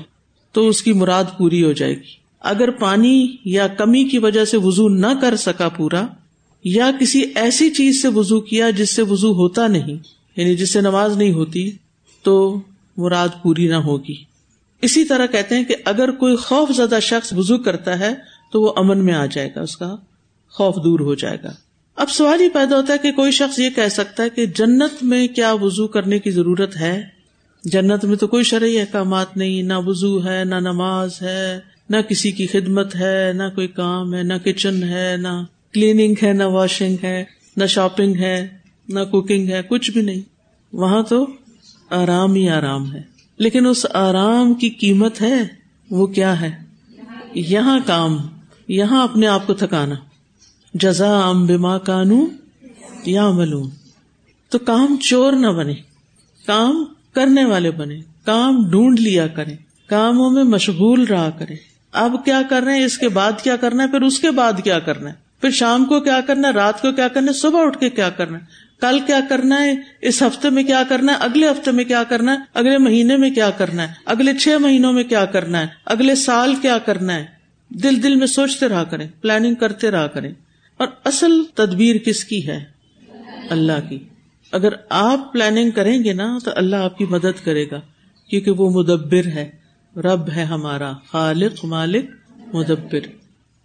تو 0.51 0.67
اس 0.67 0.81
کی 0.81 0.93
مراد 0.93 1.23
پوری 1.37 1.63
ہو 1.63 1.71
جائے 1.71 1.93
گی۔ 1.93 2.19
اگر 2.39 2.71
پانی 2.71 3.35
یا 3.45 3.67
کمی 3.67 4.03
کی 4.03 4.17
وجہ 4.17 4.45
سے 4.45 4.57
وزو 4.57 4.89
نہ 4.89 5.07
کر 5.21 5.35
سکا 5.35 5.69
پورا، 5.69 6.07
یا 6.63 6.91
کسی 6.99 7.23
ایسی 7.35 7.69
چیز 7.69 8.01
سے 8.01 8.07
وزو 8.07 8.39
کیا 8.39 8.69
جس 8.69 8.95
سے 8.95 9.01
وزو 9.01 9.33
ہوتا 9.33 9.67
نہیں 9.67 9.97
یعنی 10.35 10.55
جس 10.55 10.73
سے 10.73 10.81
نماز 10.81 11.17
نہیں 11.17 11.31
ہوتی، 11.31 11.71
تو 12.23 12.61
مراد 12.97 13.29
پوری 13.43 13.67
نہ 13.67 13.75
ہوگی۔ 13.75 14.15
اسی 14.81 15.05
طرح 15.05 15.25
کہتے 15.25 15.55
ہیں 15.55 15.63
کہ 15.63 15.75
اگر 15.85 16.11
کوئی 16.11 16.35
خوف 16.35 16.71
زدہ 16.75 16.99
شخص 17.01 17.33
وزو 17.33 17.57
کرتا 17.57 17.99
ہے، 17.99 18.13
تو 18.51 18.61
وہ 18.61 18.73
امن 18.75 19.05
میں 19.05 19.13
آ 19.13 19.25
جائے 19.25 19.49
گا، 19.55 19.61
اس 19.61 19.77
کا 19.77 19.95
خوف 20.49 20.75
دور 20.75 20.99
ہو 20.99 21.15
جائے 21.15 21.37
گا۔ 21.43 21.51
اب 21.99 22.09
سوال 22.09 22.41
یہ 22.41 22.49
پیدا 22.49 22.77
ہوتا 22.77 22.93
ہے 22.93 22.97
کہ 22.97 23.11
کوئی 23.11 23.31
شخص 23.31 23.59
یہ 23.59 23.69
کہہ 23.69 23.87
سکتا 23.87 24.23
ہے 24.23 24.29
کہ 24.29 24.45
جنت 24.45 25.03
میں 25.03 25.27
کیا 25.27 25.53
وزو 25.53 25.87
کرنے 25.87 26.19
کی 26.19 26.31
ضرورت 26.31 26.77
ہے؟ 26.77 27.01
جنت 27.63 28.05
میں 28.05 28.17
تو 28.17 28.27
کوئی 28.27 28.43
شرعی 28.43 28.79
احکامات 28.79 29.37
نہیں، 29.37 29.63
نہ 29.63 29.73
وزو 29.77 30.25
ہے، 30.25 30.43
نہ 30.43 30.55
نماز 30.55 31.21
ہے، 31.21 31.59
نہ 31.89 31.97
کسی 31.97 32.31
کی 32.31 32.47
خدمت 32.47 32.95
ہے، 32.95 33.33
نہ 33.33 33.43
کوئی 33.55 33.67
کام 33.67 34.13
ہے، 34.13 34.23
نہ 34.23 34.33
کچن 34.43 34.83
ہے، 34.83 35.15
نہ 35.17 35.43
کلیننگ 35.73 36.13
ہے، 36.23 36.33
نہ 36.33 36.43
واشنگ 36.43 36.95
ہے، 37.03 37.23
نہ 37.57 37.65
شاپنگ 37.65 38.15
ہے، 38.15 38.47
نہ 38.89 38.99
کوکنگ 39.11 39.49
ہے، 39.49 39.61
کچھ 39.69 39.91
بھی 39.91 40.01
نہیں۔ 40.01 40.21
وہاں 40.73 41.03
تو 41.03 41.27
آرام 41.89 42.33
ہی 42.33 42.49
آرام 42.49 42.93
ہے۔ 42.93 43.01
لیکن 43.37 43.65
اس 43.65 43.85
آرام 43.93 44.53
کی 44.53 44.69
قیمت 44.69 45.21
ہے، 45.21 45.43
وہ 45.91 46.07
کیا 46.07 46.41
ہے؟ 46.41 46.51
یہاں 47.33 47.79
کام، 47.85 48.17
یہاں 48.67 49.03
اپنے 49.03 49.27
آپ 49.27 49.47
کو 49.47 49.53
تھکانا۔ 49.53 49.95
جزا 50.73 51.29
ام 51.29 51.45
بما 51.45 51.77
کانو 51.77 52.25
یا 53.05 53.29
ملون 53.31 53.69
تو 54.51 54.57
کام 54.59 54.95
چور 54.97 55.33
نہ 55.33 55.47
بنے 55.47 55.73
کام 56.45 56.83
کرنے 57.13 57.45
والے 57.45 57.71
بنے 57.71 57.99
کام 58.25 58.63
ڈھونڈ 58.69 58.99
لیا 58.99 59.27
کرے 59.27 59.55
کاموں 59.89 60.29
میں 60.29 60.43
مشغول 60.43 61.03
رہا 61.03 61.29
کرے 61.29 61.55
اب 61.93 62.15
کیا 62.25 62.41
کر 62.49 62.63
رہے 62.63 62.77
ہیں 62.77 62.85
اس 62.85 62.97
کے 62.97 63.09
بعد 63.09 63.41
کیا 63.43 63.55
کرنا 63.55 63.83
ہے 63.83 63.87
پھر 63.87 64.01
اس 64.01 64.19
کے 64.19 64.31
بعد 64.31 64.61
کیا 64.63 64.79
کرنا 64.79 65.09
ہے 65.09 65.15
پھر 65.41 65.49
شام 65.51 65.85
کو 65.85 65.99
کیا 65.99 66.19
کرنا 66.21 66.47
ہے 66.47 66.53
رات 66.53 66.81
کو 66.81 66.91
کیا 66.91 67.07
کرنا 67.07 67.31
ہے 67.31 67.37
صبح 67.37 67.65
اٹھ 67.65 67.77
کے 67.79 67.89
کیا 67.89 68.09
کرنا 68.09 68.37
ہے 68.37 68.57
کل 68.81 68.99
کیا 68.99 69.19
کرنا 69.29 69.61
ہے 69.61 69.73
اس 70.01 70.21
ہفتے 70.23 70.49
میں 70.49 70.63
کیا 70.63 70.83
کرنا 70.89 71.11
ہے 71.11 71.17
اگلے 71.19 71.49
ہفتے 71.51 71.71
میں 71.71 71.83
کیا 71.83 72.03
کرنا 72.03 72.33
ہے 72.33 72.37
اگلے 72.53 72.77
مہینے 72.77 73.17
میں 73.17 73.29
کیا 73.29 73.49
کرنا 73.49 73.83
ہے 73.83 73.93
اگلے 74.05 74.33
چھ 74.33 74.61
مہینوں 74.61 74.93
میں 74.93 75.03
کیا 75.03 75.25
کرنا 75.25 75.61
ہے 75.61 75.67
اگلے 75.85 76.15
سال 76.15 76.55
کیا 76.55 76.77
کرنا 76.77 77.15
ہے 77.15 77.25
دل 77.71 78.03
دل 78.03 78.15
میں 78.15 78.27
سوچتے 78.27 78.69
رہا 78.69 78.83
کریں 78.83 79.07
پلاننگ 79.21 79.55
کرتے 79.55 79.91
رہا 79.91 80.07
کریں 80.07 80.31
اور 80.79 80.87
اصل 81.05 81.43
تدبیر 81.55 81.95
کس 81.95 82.25
کی 82.25 82.47
ہے؟ 82.47 82.63
اللہ 83.49 83.89
کی۔ 83.89 83.99
اگر 84.51 84.73
آپ 84.89 85.33
پلاننگ 85.33 85.71
کریں 85.71 86.03
گے 86.03 86.13
نا، 86.13 86.37
تو 86.45 86.51
اللہ 86.55 86.75
آپ 86.75 86.97
کی 86.97 87.05
مدد 87.05 87.45
کرے 87.45 87.65
گا، 87.71 87.81
کیونکہ 88.29 88.51
وہ 88.51 88.69
مدبر 88.69 89.25
ہے۔ 89.25 89.51
رب 89.95 90.29
ہے 90.35 90.43
ہمارا، 90.43 90.93
خالق، 91.11 91.65
مالک، 91.65 92.05
مدبر۔ 92.53 92.99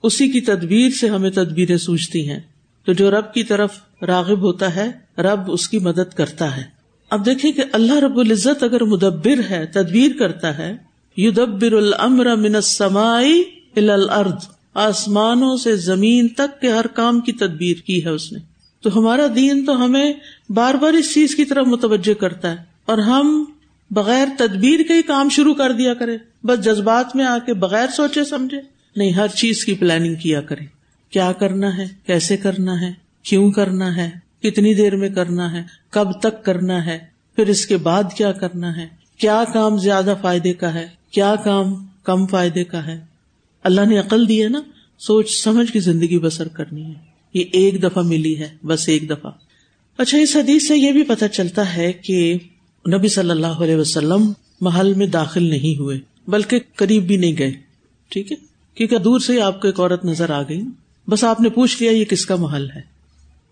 اسی 0.03 0.29
کی 0.29 0.40
تدبیر 0.40 0.90
سے 0.90 1.09
ہمیں 1.09 1.31
تدبیریں 1.31 1.77
سوچتی 1.77 2.31
ہیں۔ 2.31 2.40
تو 2.85 2.92
جو 2.92 3.11
رب 3.11 3.35
کی 3.35 3.44
طرف 3.44 3.74
راغب 4.03 4.40
ہوتا 4.40 4.77
ہے، 4.77 4.90
رب 5.18 5.40
اس 5.46 5.68
کی 5.68 5.79
مدد 5.79 6.14
کرتا 6.14 6.57
ہے۔ 6.57 6.62
اب 7.11 7.27
دیکھیں 7.27 7.53
کہ 7.53 7.62
اللہ 7.72 7.94
رب 7.94 8.18
العزت 8.18 8.62
اگر 8.62 8.85
مدبر 8.85 9.50
ہے، 9.50 9.66
تدبیر 9.66 10.11
کرتا 10.18 10.59
ہے 10.59 10.72
یو 11.16 11.31
دبر 11.31 11.72
المر 11.72 12.37
من 12.37 12.55
السمائی 12.55 13.42
الارض۔ 13.77 14.53
آسمانوں 14.74 15.56
سے 15.56 15.76
زمین 15.76 16.28
تک 16.28 16.60
کے 16.60 16.72
ہر 16.72 16.87
کام 16.87 17.20
کی 17.20 17.32
تدبیر 17.32 17.76
کی 17.87 18.04
ہے 18.04 18.10
اس 18.10 18.32
نے۔ 18.32 18.38
تو 18.82 18.98
ہمارا 18.98 19.26
دین 19.34 19.64
تو 19.64 19.84
ہمیں 19.84 20.12
بار 20.48 20.74
بار 20.74 20.92
اس 20.92 21.14
چیز 21.14 21.34
کی 21.34 21.44
طرف 21.44 21.66
متوجہ 21.66 22.14
کرتا 22.14 22.50
ہے 22.50 22.56
اور 22.87 22.98
ہم 22.98 23.44
بغیر 23.90 24.28
تدبیر 24.38 24.80
کے 24.88 24.94
ہی 24.94 25.02
کام 25.02 25.28
شروع 25.28 25.54
کر 25.54 25.72
دیا 25.72 25.94
کرے 25.94 26.16
بس 26.44 26.64
جذبات 26.64 27.16
میں 27.16 27.24
آ 27.24 27.38
کے 27.46 27.54
بغیر 27.54 27.87
سوچے 27.88 28.24
سمجھے۔ 28.24 28.60
نہیں، 28.96 29.12
ہر 29.12 29.28
چیز 29.28 29.64
کی 29.64 29.74
پلاننگ 29.74 30.14
کیا 30.14 30.40
کرے 30.40 30.64
کیا 31.10 31.32
کرنا 31.32 31.76
ہے؟ 31.76 31.87
کیسے 32.06 32.37
کرنا 32.37 32.80
ہے؟ 32.80 32.92
کیوں 33.22 33.52
کرنا 33.52 33.96
ہے؟ 33.96 34.10
کتنی 34.42 34.74
دیر 34.74 34.96
میں 34.96 35.08
کرنا 35.08 35.52
ہے؟ 35.52 35.62
کب 35.90 36.12
تک 36.12 36.44
کرنا 36.44 36.87
ہے؟ 36.87 36.98
پھر 37.37 37.46
اس 37.46 37.66
کے 37.66 37.76
بعد 37.76 38.02
کیا 38.16 38.32
کرنا 38.32 38.76
ہے؟ 38.76 38.87
کیا 39.18 39.44
کام 39.52 39.78
زیادہ 39.78 40.14
فائدے 40.22 40.52
کا 40.52 40.74
ہے؟ 40.74 40.88
کیا 41.10 41.34
کام 41.44 41.74
کم 42.04 42.26
فائدے 42.26 42.64
کا 42.64 42.87
ہے؟ 42.87 43.13
اللہ 43.64 43.81
نے 43.81 43.98
عقل 43.98 44.29
دی 44.29 44.42
ہے 44.42 44.48
نا، 44.48 44.61
سوچ 44.98 45.31
سمجھ 45.31 45.72
کی 45.72 45.81
زندگی 45.81 46.18
بسر 46.18 46.48
کرنی 46.48 46.85
ہے۔ 46.85 46.92
یہ 47.35 47.44
ایک 47.53 47.83
دفعہ 47.83 48.03
ملی 48.03 48.38
ہے، 48.38 48.48
بس 48.66 48.88
ایک 48.88 49.11
دفعہ۔ 49.11 49.31
اچھا 49.98 50.18
اس 50.18 50.37
حدیث 50.37 50.68
سے 50.68 50.77
یہ 50.77 50.92
بھی 50.92 51.03
پتا 51.03 51.29
چلتا 51.29 51.77
ہے 51.77 51.92
کہ 51.92 52.35
نبی 52.98 53.09
صلی 53.09 53.31
اللہ 53.31 53.46
علیہ 53.46 53.77
وسلم 53.77 54.33
محل 54.61 54.94
میں 54.94 55.07
داخل 55.07 55.42
نہیں 55.42 55.79
ہوئے، 55.79 55.98
بلکہ 56.29 56.59
قریب 56.74 57.07
بھی 57.07 57.16
نہیں 57.16 57.35
گئے۔ 57.38 57.53
ٹھیک 58.09 58.33
ہے؟ 58.33 58.37
کیونکہ 58.74 58.98
دور 58.98 59.20
سے 59.20 59.40
آپ 59.40 59.62
کو 59.62 59.68
ایک 59.68 59.81
عورت 59.81 60.05
نظر 60.05 60.31
آ 60.31 60.42
گئی۔ 60.42 60.62
بس 61.09 61.24
آپ 61.24 61.40
نے 61.40 61.48
پوچھ 61.48 61.83
لیا، 61.83 61.92
یہ 61.92 62.05
کس 62.05 62.27
کا 62.27 62.37
محل 62.37 62.70
ہے؟ 62.70 62.81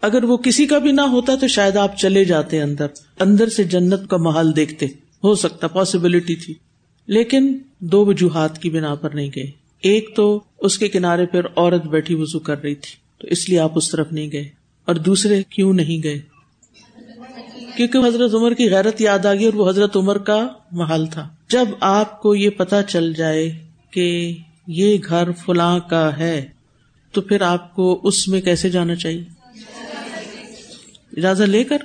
اگر 0.01 0.25
وہ 0.25 0.37
کسی 0.37 0.67
کا 0.67 0.79
بھی 0.79 0.93
نہ 0.93 1.01
ہوتا 1.01 1.35
تو 1.35 1.49
شاید 1.49 1.77
آپ 1.77 1.99
چلے 1.99 2.25
جاتے 2.25 2.63
اندر 2.63 2.87
اندر 3.19 3.49
سے 3.49 3.65
جنت 3.65 4.01
کا 4.11 4.17
محل 4.17 4.57
دیکھتے۔ 4.57 4.87
ہو 5.25 5.35
سکتا 5.35 5.67
پاسبلٹی 5.67 6.37
تھی۔ 6.37 6.55
لیکن 7.07 7.59
دو 7.79 8.07
وجوہات 8.07 8.63
کی 8.63 8.71
بنا 8.71 8.95
پر 8.95 9.11
نہیں 9.11 9.31
گئے۔ 9.37 9.62
ایک 9.83 10.11
تو 10.17 10.41
اس 10.59 10.79
کے 10.79 10.89
کنارے 10.89 11.27
پر 11.27 11.47
عورت 11.57 11.85
بیٹھی 11.85 12.15
وزو 12.15 12.39
کر 12.39 12.63
رہی 12.63 12.75
تھی، 12.75 12.97
تو 13.19 13.27
اس 13.27 13.49
لیے 13.49 13.59
آپ 13.59 13.73
اس 13.75 13.91
طرف 13.91 14.13
نہیں 14.13 14.33
گئے۔ 14.33 14.49
اور 14.85 14.95
دوسرے 14.95 15.43
کیوں 15.43 15.73
نہیں 15.73 16.03
گئے؟ 16.03 16.21
کیونکہ 17.77 17.99
حضرت 17.99 18.35
عمر 18.35 18.55
کی 18.55 18.71
غیرت 18.71 19.01
یاد 19.01 19.27
آ 19.27 19.35
گئی 19.35 19.45
اور 19.45 19.55
وہ 19.55 19.69
حضرت 19.69 19.97
عمر 19.97 20.19
کا 20.19 20.49
محل 20.73 21.07
تھا۔ 21.07 21.29
جب 21.49 21.65
آپ 21.81 22.23
کو 22.23 22.35
یہ 22.35 22.51
پتا 22.51 22.83
چل 22.83 23.13
جائے 23.13 23.59
کہ 23.91 24.37
یہ 24.67 24.99
گھر 25.09 25.33
فلاں 25.33 25.79
کا 25.79 26.19
ہے، 26.19 26.49
تو 27.13 27.21
پھر 27.21 27.41
آپ 27.41 27.75
کو 27.75 28.01
اس 28.03 28.29
میں 28.29 28.41
کیسے 28.41 28.71
جانا 28.71 28.95
چاہیے؟ 28.95 29.23
اجازت 31.17 31.49
لے 31.49 31.65
کر؟ 31.65 31.79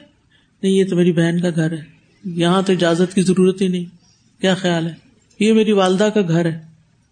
نہیں، 0.64 0.74
یہ 0.74 0.86
تو 0.90 0.96
میری 0.96 1.12
بہن 1.12 1.42
کا 1.42 1.50
گھر 1.56 1.72
ہے۔ 1.72 1.84
یہاں 2.24 2.62
تو 2.62 2.74
اجازت 2.74 3.16
کی 3.16 3.22
ضرورت 3.22 3.62
ہی 3.62 3.68
نہیں۔ 3.68 3.86
کیا 4.42 4.56
خیال 4.56 4.88
ہے؟ 4.88 4.94
یہ 5.40 5.54
میری 5.54 5.72
والدہ 5.72 6.10
کا 6.14 6.22
گھر 6.22 6.46
ہے۔ 6.46 6.66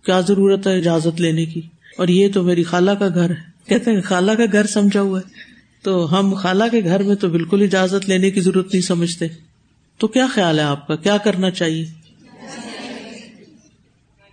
کیا 0.05 0.21
ضرورت 0.21 0.67
ہے 0.67 0.77
اجازت 0.77 1.21
لینے 1.21 1.45
کی؟ 1.45 1.61
اور 1.97 2.07
یہ 2.07 2.27
تو 2.33 2.43
میری 2.43 2.63
خالہ 2.63 2.91
کا 2.91 3.07
گھر 3.07 3.29
ہے۔ 3.29 3.55
کہتے 3.65 3.91
ہیں، 3.91 4.01
خالہ 4.01 4.31
کا 4.31 4.43
گھر 4.51 4.67
سمجھا 4.67 5.01
ہوا 5.01 5.19
ہے۔ 5.19 5.29
تو 5.83 6.19
ہم 6.19 6.33
خالہ 6.33 6.63
کے 6.71 6.83
گھر 6.83 7.03
میں 7.03 7.15
تو 7.15 7.29
بالکل 7.29 7.61
اجازت 7.61 8.09
لینے 8.09 8.31
کی 8.31 8.41
ضرورت 8.41 8.73
نہیں 8.73 8.81
سمجھتے۔ 8.81 9.27
تو 9.97 10.07
کیا 10.07 10.27
خیال 10.33 10.59
ہے 10.59 10.63
آپ 10.63 10.87
کا؟ 10.87 10.95
کیا 10.95 11.17
کرنا 11.17 11.51
چاہیے؟ 11.51 11.85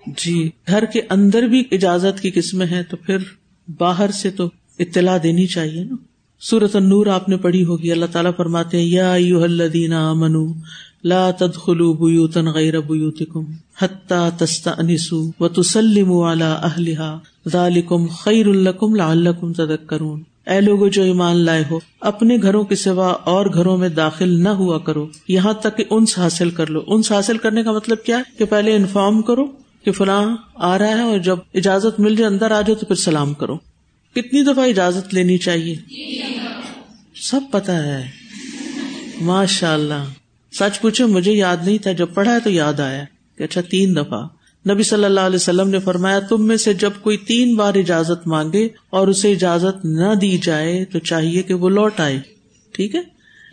جی 0.07 0.51
گھر 0.69 0.85
کے 0.85 1.01
اندر 1.11 1.43
بھی 1.43 1.65
اجازت 1.73 2.21
کی 2.21 2.31
قسمیں 2.31 2.67
ہیں 2.67 2.83
تو 2.83 2.97
پھر 2.97 3.19
باہر 3.79 4.11
سے 4.11 4.31
تو 4.31 4.51
اطلاع 4.79 5.19
دینی 5.23 5.47
چاہیے 5.47 5.85
نا۔ 5.85 5.97
سورت 6.41 6.77
النور 6.77 7.07
آپ 7.07 7.29
نے 7.29 7.37
پڑھی 7.37 7.65
ہوگی، 7.65 7.93
اللہ 7.93 8.07
تعالیٰ 8.07 8.31
فرماتے 8.37 8.79
ہیں، 8.79 8.85
یا 8.85 9.13
الذین 9.13 9.93
آمنو 9.93 10.53
لا 11.05 11.31
تدخلوا 11.31 11.95
بیوتا 11.95 12.41
غیر 12.41 12.81
بیوتکم 12.81 13.45
حتی 13.79 14.29
تستأنسوا 14.39 15.43
وتسلموا 15.43 16.33
علی 16.33 16.45
اہلہا 16.45 17.19
ذالکم 17.49 18.07
خیر 18.07 18.47
لکم 18.47 18.95
لعلکم 18.95 19.53
تذکرون۔ 19.53 20.23
اے 20.47 20.61
لوگوں 20.61 20.89
جو 20.89 21.03
ایمان 21.03 21.37
لائے 21.37 21.65
ہو، 21.71 21.79
اپنے 22.01 22.37
گھروں 22.43 22.65
کے 22.65 22.75
سوا 22.75 23.09
اور 23.09 23.47
گھروں 23.55 23.77
میں 23.77 23.89
داخل 23.89 24.43
نہ 24.43 24.49
ہوا 24.49 24.79
کرو۔ 24.79 25.09
یہاں 25.29 25.53
تک 25.53 25.77
کہ 25.77 25.85
انس 25.91 26.19
حاصل 26.19 26.51
کر 26.51 26.67
لو۔ 26.71 26.81
انس 26.87 27.13
حاصل 27.13 27.39
کرنے 27.39 27.63
کا 27.63 27.73
مطلب 27.73 28.03
کیا 28.03 28.19
ہے؟ 28.19 28.23
کہ 28.39 28.45
پہلے 28.45 28.77
انفارم 28.77 29.23
کرو 29.23 29.47
کہ 29.85 29.93
فلاں 29.93 30.37
آ 30.55 30.79
رہا 30.79 30.89
ہے 30.89 31.03
اور 31.03 31.19
جب 31.19 31.37
اجازت 31.55 32.01
مل 32.01 32.17
جائے، 32.17 32.33
اندر 32.33 32.51
آ 32.51 32.61
جائے 32.61 32.75
تو 32.75 32.87
پھر 32.87 32.97
سلام 32.97 33.35
کرو۔ 33.35 33.57
کتنی 34.15 34.43
دفعہ 34.43 34.65
اجازت 34.65 35.15
لینی 35.15 35.39
چاہیے؟ 35.39 35.75
سب 37.23 37.41
پتا 37.51 37.85
ہے۔ 37.85 38.09
ماشاء 39.21 39.75
اللہ 39.75 40.05
سچ 40.53 40.81
پوچھے 40.81 41.05
مجھے 41.05 41.33
یاد 41.33 41.57
نہیں 41.65 41.79
تھا، 41.79 41.93
جب 41.93 42.07
پڑھا 42.15 42.35
ہے 42.35 42.41
تو 42.41 42.51
یاد 42.51 42.81
آیا 42.81 43.05
کہ 43.39 43.43
اچھا 43.43 43.61
تین 43.61 43.97
دفعہ۔ 43.97 44.27
نبی 44.71 44.83
صلی 44.83 45.05
اللہ 45.05 45.21
علیہ 45.21 45.37
وسلم 45.37 45.71
نے 45.71 45.79
فرمایا، 45.79 46.19
تم 46.19 46.47
میں 46.47 46.57
سے 46.57 46.75
جب 46.75 46.91
کوئی 47.03 47.17
تین 47.17 47.55
بار 47.55 47.75
اجازت 47.75 48.27
مانگے 48.27 48.69
اور 48.91 49.09
اسے 49.09 49.33
اجازت 49.33 49.85
نہ 49.85 50.15
دی 50.15 50.39
جائے 50.43 50.85
تو 50.85 50.99
چاہیے 50.99 51.43
کہ 51.43 51.55
وہ 51.55 51.69
لوٹ 51.69 52.01
آئے۔ 52.01 52.21
ٹھیک 52.73 52.95
ہے؟ 52.95 53.01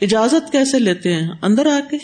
اجازت 0.02 0.52
کیسے 0.52 0.80
لیتے 0.80 1.14
ہیں؟ 1.14 1.28
اندر 1.42 1.66
آ 1.66 1.80
کے۔ 1.92 1.98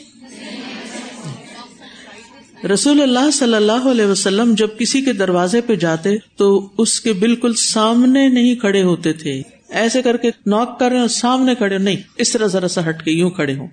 رسول 2.67 3.01
اللہ 3.01 3.31
صلی 3.33 3.55
اللہ 3.55 3.87
علیہ 3.91 4.05
وسلم 4.05 4.53
جب 4.57 4.67
کسی 4.79 5.01
کے 5.01 5.13
دروازے 5.13 5.61
پہ 5.61 5.75
جاتے 5.75 6.09
تو 6.37 6.69
اس 6.77 7.01
کے 7.01 7.13
بالکل 7.13 7.53
سامنے 7.53 8.27
نہیں 8.27 8.55
کھڑے 8.55 8.83
ہوتے 8.83 9.13
تھے۔ 9.13 9.41
ایسے 9.69 10.01
کر 10.01 10.17
کے 10.17 10.31
نوک 10.45 10.79
کر 10.79 10.91
رہے 10.91 10.99
ہیں 10.99 11.07
سامنے 11.07 11.55
کھڑے 11.55 11.77
نہیں، 11.77 11.95
اس 12.17 12.31
طرح 12.31 12.45
ذرا 12.45 12.67
سا 12.67 12.89
ہٹ 12.89 13.03
کے 13.03 13.11
یوں 13.11 13.29
کھڑے 13.29 13.53
ہوں۔ 13.53 13.67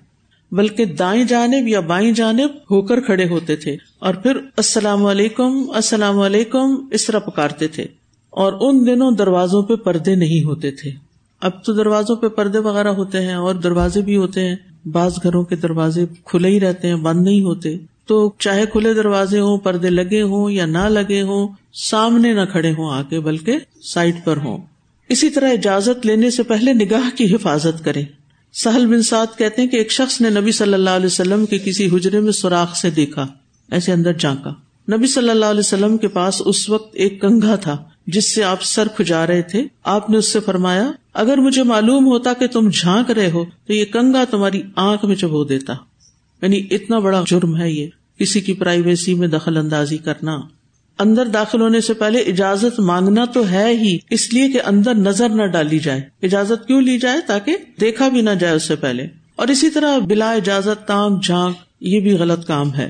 بلکہ 0.53 0.85
دائیں 0.85 1.25
جانب 1.25 1.69
یا 1.69 1.81
بائیں 1.81 2.13
جانب 2.13 2.51
ہو 2.71 2.83
کر 2.83 3.01
کھڑے 3.01 3.29
ہوتے 3.29 3.57
تھے 3.57 3.77
اور 3.99 4.15
پھر 4.15 4.37
السلام 4.57 5.07
علیکم 5.07 5.71
السلام 5.71 6.19
علیکم، 6.19 6.75
اس 6.93 7.07
طرح 7.07 7.19
پکارتے 7.19 7.69
تھے 7.69 7.87
اور 8.31 8.53
ان 8.61 8.87
دنوں 8.87 9.13
دروازوں 9.13 9.63
پہ 9.63 9.75
پردے 9.75 10.15
نہیں 10.15 10.45
ہوتے 10.45 10.71
تھے۔ 10.71 10.91
اب 11.41 11.65
تو 11.65 11.73
دروازوں 11.73 12.17
پہ 12.17 12.29
پردے 12.29 12.59
وغیرہ 12.59 12.89
ہوتے 12.89 13.21
ہیں 13.21 13.35
اور 13.35 13.55
دروازے 13.55 14.01
بھی 14.01 14.17
ہوتے 14.17 14.49
ہیں۔ 14.49 14.57
بعض 14.89 15.15
گھروں 15.23 15.45
کے 15.45 15.57
دروازے 15.57 16.05
کھلے 16.25 16.49
ہی 16.49 16.61
رہتے 16.61 16.89
ہیں، 16.89 16.95
بند 16.95 17.23
نہیں 17.23 17.43
ہوتے۔ 17.43 17.77
تو 18.07 18.33
چاہے 18.39 18.67
کھلے 18.67 18.95
دروازے 18.95 19.41
ہوں، 19.41 19.59
پردے 19.59 19.91
لگے 19.91 20.23
ہوں 20.23 20.51
یا 20.51 20.67
نہ 20.67 20.89
لگے 20.89 21.23
ہوں، 21.23 21.49
سامنے 21.73 22.33
نہ 22.33 22.41
کھڑے 22.53 22.71
ہوں 22.71 22.91
آ 22.93 23.03
کے 23.03 23.21
بلکہ 23.21 23.59
سائڈ 23.83 24.15
پر 24.25 24.37
ہوں۔ 24.37 24.59
اسی 25.09 25.31
طرح 25.31 25.53
اجازت 25.53 26.07
لینے 26.07 26.31
سے 26.31 26.43
پہلے 26.43 26.73
نگاہ 26.73 27.17
کی 27.17 27.35
حفاظت 27.35 27.85
کرے 27.85 28.03
سہل 28.53 28.87
بن 28.87 29.03
سعد 29.03 29.27
کہتے 29.39 29.63
ہیں 29.63 29.69
کہ 29.69 29.77
ایک 29.77 29.93
شخص 29.93 30.21
نے 30.21 30.31
نبی 30.31 30.53
صلی 30.53 30.75
اللہ 30.75 30.91
علیہ 30.91 31.07
وسلم 31.07 31.47
کے 31.47 31.59
کسی 31.59 31.87
حجرے 31.87 32.21
میں 32.21 32.33
سوراخ 32.33 32.77
سے 32.77 32.91
دیکھا، 32.91 33.27
ایسے 33.71 33.93
اندر 33.93 34.13
جانکا 34.13 34.51
نبی 34.93 35.07
صلی 35.07 35.31
اللہ 35.31 35.45
علیہ 35.45 35.59
وسلم 35.59 35.97
کے 35.97 36.09
پاس 36.09 36.43
اس 36.45 36.69
وقت 36.69 36.95
ایک 36.95 37.21
کنگا 37.21 37.57
تھا، 37.57 37.85
جس 38.07 38.35
سے 38.35 38.45
آپ 38.45 38.63
سر 38.63 38.89
کھجا 38.89 39.27
رہے 39.27 39.43
تھے۔ 39.43 39.65
آپ 39.85 40.11
نے 40.11 40.17
اس 40.17 40.33
سے 40.33 40.41
فرمایا، 40.41 40.93
اگر 41.15 41.39
مجھے 41.39 41.63
معلوم 41.63 42.07
ہوتا 42.07 42.33
کہ 42.33 42.47
تم 42.47 42.69
جھانک 42.69 43.11
رہے 43.11 43.31
ہو، 43.31 43.45
تو 43.67 43.73
یہ 43.73 43.85
کنگا 43.85 44.25
تمہاری 44.31 44.63
آنکھ 44.77 45.05
میں 45.05 45.17
چبو 45.17 45.45
دیتا۔ 45.45 45.73
یعنی 46.43 46.61
اتنا 46.71 46.99
بڑا 46.99 47.25
جرم 47.27 47.57
ہے 47.57 47.71
یہ، 47.71 47.87
کسی 48.19 48.41
کی 48.41 48.53
پرائیویسی 48.53 49.15
میں 49.15 49.29
دخل 49.29 49.57
اندازی 49.57 49.99
کرنا۔ 49.99 50.37
اندر 50.99 51.27
داخل 51.27 51.61
ہونے 51.61 51.81
سے 51.81 51.95
پہلے 51.95 52.19
اجازت 52.19 52.81
مانگنا 52.81 53.25
تو 53.25 53.51
ہے 53.51 53.69
ہی، 53.69 53.99
اس 54.11 54.33
لیے 54.33 54.49
کہ 54.49 54.61
اندر 54.67 54.95
نظر 54.95 55.29
نہ 55.29 55.43
ڈالی 55.43 55.79
جائے۔ 55.79 56.01
اجازت 56.23 56.67
کیوں 56.67 56.83
لی 56.83 56.99
جائے 56.99 57.19
تاکہ 57.27 57.57
دیکھا 57.81 58.09
بھی 58.09 58.21
نہ 58.21 58.31
جائے 58.31 58.55
اس 58.55 58.63
سے 58.63 58.77
پہلے؟ 58.77 59.07
اور 59.37 59.49
اسی 59.49 59.71
طرح 59.71 59.99
بلا 59.99 60.33
اجازت 60.33 60.89
تانگ 60.89 61.17
جھانک، 61.23 61.57
یہ 61.81 62.01
بھی 62.01 62.13
غلط 62.13 62.47
کام 62.47 62.75
ہے۔ 62.75 62.89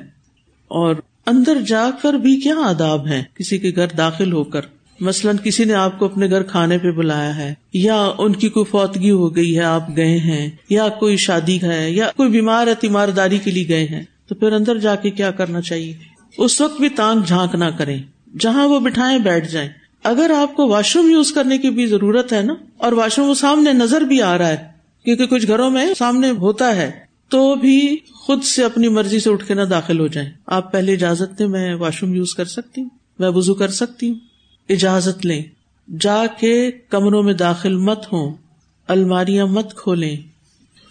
اور 0.68 0.94
اندر 1.26 1.60
جا 1.60 1.90
کر 2.02 2.14
بھی 2.14 2.36
کیا 2.36 2.54
آداب 2.64 3.06
ہے 3.06 3.22
کسی 3.34 3.58
کے 3.58 3.72
گھر 3.76 3.86
داخل 3.96 4.32
ہو 4.32 4.44
کر۔ 4.44 4.60
مثلاً 5.00 5.36
کسی 5.44 5.64
نے 5.64 5.72
آپ 5.72 5.98
کو 5.98 6.04
اپنے 6.04 6.30
گھر 6.30 6.42
کھانے 6.42 6.78
پہ 6.78 6.90
بلایا 6.90 7.36
ہے، 7.36 7.54
یا 7.72 8.12
ان 8.18 8.32
کی 8.32 8.48
کوئی 8.48 8.66
فوتگی 8.70 9.10
ہو 9.10 9.36
گئی 9.36 9.58
ہے، 9.58 9.62
آپ 9.62 9.96
گئے 9.96 10.18
ہیں، 10.18 10.50
یا 10.70 10.88
کوئی 10.88 11.16
شادی 11.16 11.58
ہے، 11.62 11.90
یا 11.90 12.10
کوئی 12.16 12.28
بیمار 12.28 12.66
ہے، 12.66 12.74
تیمارداری 12.74 13.38
کے 13.38 13.50
لیے 13.50 13.68
گئے 13.68 13.84
ہیں۔ 13.84 14.02
تو 14.28 14.34
پھر 14.34 14.52
اندر 14.52 14.78
جا 14.78 14.94
کے 14.94 15.10
کیا 15.10 15.30
کرنا 15.30 15.60
چاہیے؟ 15.60 16.11
اس 16.38 16.60
وقت 16.60 16.80
بھی 16.80 16.88
تانگ 16.88 17.22
جھانک 17.22 17.54
نہ 17.54 17.64
کریں، 17.78 18.02
جہاں 18.40 18.68
وہ 18.68 18.80
بٹھائے 18.80 19.18
بیٹھ 19.18 19.48
جائیں۔ 19.48 19.68
اگر 20.04 20.30
آپ 20.36 20.56
کو 20.56 20.68
واش 20.68 20.96
روم 20.96 21.10
یوز 21.10 21.32
کرنے 21.32 21.58
کی 21.58 21.70
بھی 21.70 21.86
ضرورت 21.86 22.32
ہے 22.32 22.42
نا، 22.42 22.54
اور 22.76 22.92
واش 22.92 23.18
روم 23.18 23.34
سامنے 23.34 23.72
نظر 23.72 24.00
بھی 24.00 24.22
آ 24.22 24.38
رہا 24.38 24.48
ہے، 24.48 24.56
کیونکہ 25.04 25.26
کچھ 25.26 25.46
گھروں 25.46 25.70
میں 25.70 25.94
سامنے 25.98 26.30
ہوتا 26.30 26.76
ہے، 26.76 26.90
تو 27.28 27.54
بھی 27.54 27.96
خود 28.14 28.42
سے 28.42 28.64
اپنی 28.64 28.88
مرضی 28.88 29.20
سے 29.20 29.30
اٹھ 29.30 29.46
کے 29.46 29.54
نہ 29.54 29.62
داخل 29.62 30.00
ہو 30.00 30.06
جائیں۔ 30.06 30.30
آپ 30.46 30.72
پہلے 30.72 30.92
اجازت 30.92 31.38
دیں، 31.38 31.46
میں 31.46 31.74
واش 31.74 32.02
روم 32.02 32.14
یوز 32.14 32.34
کر 32.34 32.44
سکتی 32.44 32.80
ہوں، 32.80 32.88
میں 33.18 33.28
وزو 33.28 33.54
کر 33.54 33.68
سکتی 33.68 34.08
ہوں۔ 34.08 34.18
اجازت 34.68 35.26
لیں۔ 35.26 35.42
جا 36.00 36.26
کے 36.40 36.70
کمروں 36.70 37.22
میں 37.22 37.34
داخل 37.34 37.76
مت 37.76 38.12
ہوں، 38.12 38.34
الماریاں 38.88 39.46
مت 39.46 39.74
کھولیں۔ 39.74 40.16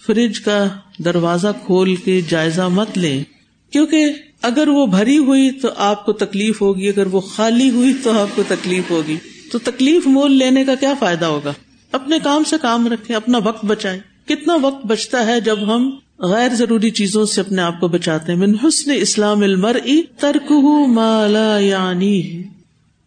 فریج 0.07 0.39
کا 0.39 0.65
دروازہ 0.97 1.47
کھول 1.65 1.95
کے 1.95 2.21
جائزہ 2.29 2.61
مت 2.61 2.97
لیں، 2.97 3.23
کیونکہ 3.71 4.05
اگر 4.41 4.67
وہ 4.67 4.85
بھری 4.85 5.17
ہوئی 5.17 5.51
تو 5.51 5.67
آپ 5.77 6.05
کو 6.05 6.13
تکلیف 6.13 6.61
ہوگی، 6.61 6.89
اگر 6.89 7.07
وہ 7.07 7.19
خالی 7.19 7.69
ہوئی 7.69 7.93
تو 8.03 8.19
آپ 8.19 8.27
کو 8.35 8.43
تکلیف 8.47 8.91
ہوگی۔ 8.91 9.17
تو 9.51 9.59
تکلیف 9.59 10.07
مول 10.07 10.31
لینے 10.31 10.65
کا 10.65 10.75
کیا 10.75 10.93
فائدہ 10.99 11.25
ہوگا؟ 11.25 11.53
اپنے 11.91 12.19
کام 12.23 12.43
سے 12.43 12.55
کام 12.61 12.87
رکھے 12.87 13.15
اپنا 13.15 13.37
وقت 13.37 13.65
بچائے 13.65 13.99
کتنا 14.25 14.57
وقت 14.61 14.85
بچتا 14.85 15.25
ہے 15.25 15.41
جب 15.41 15.75
ہم 15.75 15.91
غیر 16.19 16.49
ضروری 16.53 16.89
چیزوں 16.89 17.25
سے 17.25 17.41
اپنے 17.41 17.61
آپ 17.61 17.79
کو 17.79 17.87
بچاتے 17.87 18.31
ہیں؟ 18.31 18.39
من 18.39 18.55
حسن 18.63 18.91
اسلام 18.95 19.43
المر 19.43 19.77
ترک 20.19 20.51
مالا 20.87 21.57
یعنی 21.57 22.43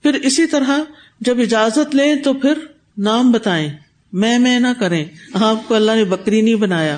پھر 0.03 0.15
اسی 0.15 0.47
طرح 0.47 0.79
جب 1.21 1.41
اجازت 1.41 1.95
لیں 1.95 2.15
تو 2.17 2.35
پھر 2.35 2.59
نام 2.99 3.33
بتائیں۔ 3.33 3.69
میں 4.13 4.39
میں 4.39 4.61
نہ 4.61 4.69
کریں۔ 4.81 5.05
آپ 5.35 5.69
کو 5.69 5.75
اللہ 5.75 5.93
نے 5.93 6.05
بکری 6.05 6.41
نہیں 6.41 6.55
بنایا۔ 6.55 6.97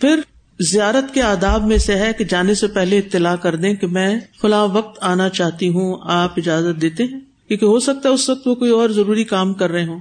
پھر 0.00 0.20
زیارت 0.60 1.14
کے 1.14 1.22
آداب 1.22 1.66
میں 1.66 1.78
سے 1.78 1.94
ہے 1.94 2.12
کہ 2.18 2.24
جانے 2.24 2.54
سے 2.54 2.66
پہلے 2.66 2.98
اطلاع 2.98 3.36
کر 3.36 3.56
دیں 3.56 3.74
کہ 3.74 3.86
میں 3.86 4.20
فلاں 4.40 4.68
وقت 4.68 4.98
آنا 5.02 5.28
چاہتی 5.28 5.68
ہوں، 5.68 5.96
آپ 6.02 6.32
اجازت 6.36 6.82
دیتے 6.82 7.04
ہیں؟ 7.04 7.20
کیونکہ 7.48 7.64
ہو 7.64 7.80
سکتا 7.80 8.08
ہے 8.08 8.14
اس 8.14 8.30
وقت 8.30 8.46
وہ 8.46 8.54
کوئی 8.54 8.70
اور 8.70 8.90
ضروری 8.90 9.24
کام 9.24 9.54
کر 9.54 9.70
رہے 9.70 9.86
ہوں۔ 9.86 10.00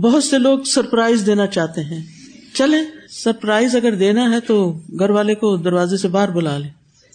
بہت 0.00 0.24
سے 0.24 0.38
لوگ 0.38 0.58
سرپرائز 0.66 1.26
دینا 1.26 1.46
چاہتے 1.46 1.80
ہیں۔ 1.80 2.02
چلے 2.54 2.76
سرپرائز 3.10 3.76
اگر 3.76 3.94
دینا 3.94 4.34
ہے 4.34 4.40
تو 4.40 4.78
گھر 4.98 5.10
والے 5.10 5.34
کو 5.34 5.56
دروازے 5.56 5.96
سے 5.96 6.08
باہر 6.08 6.30
بلا 6.30 6.58
لے 6.58 6.68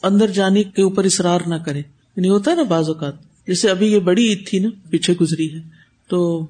اندر 0.04 0.28
جانے 0.28 0.64
کے 0.64 0.82
اوپر 0.82 1.04
اصرار 1.04 1.40
نہ 1.48 1.56
کرے 1.56 1.82
نہیں 1.82 1.94
یعنی 2.16 2.30
ہوتا 2.30 2.56
نا 2.56 2.64
بعض 2.64 2.88
اوقات، 2.88 3.14
جیسے 3.48 3.70
ابھی 3.70 3.94
یہ 3.94 4.00
بڑی 4.00 4.28
عید 4.28 4.48
تھی 4.48 4.60
نا، 4.60 4.70
پیچھے 4.90 5.14
گزری 5.22 5.54
ہے۔ 5.54 5.60
تو 6.08 6.48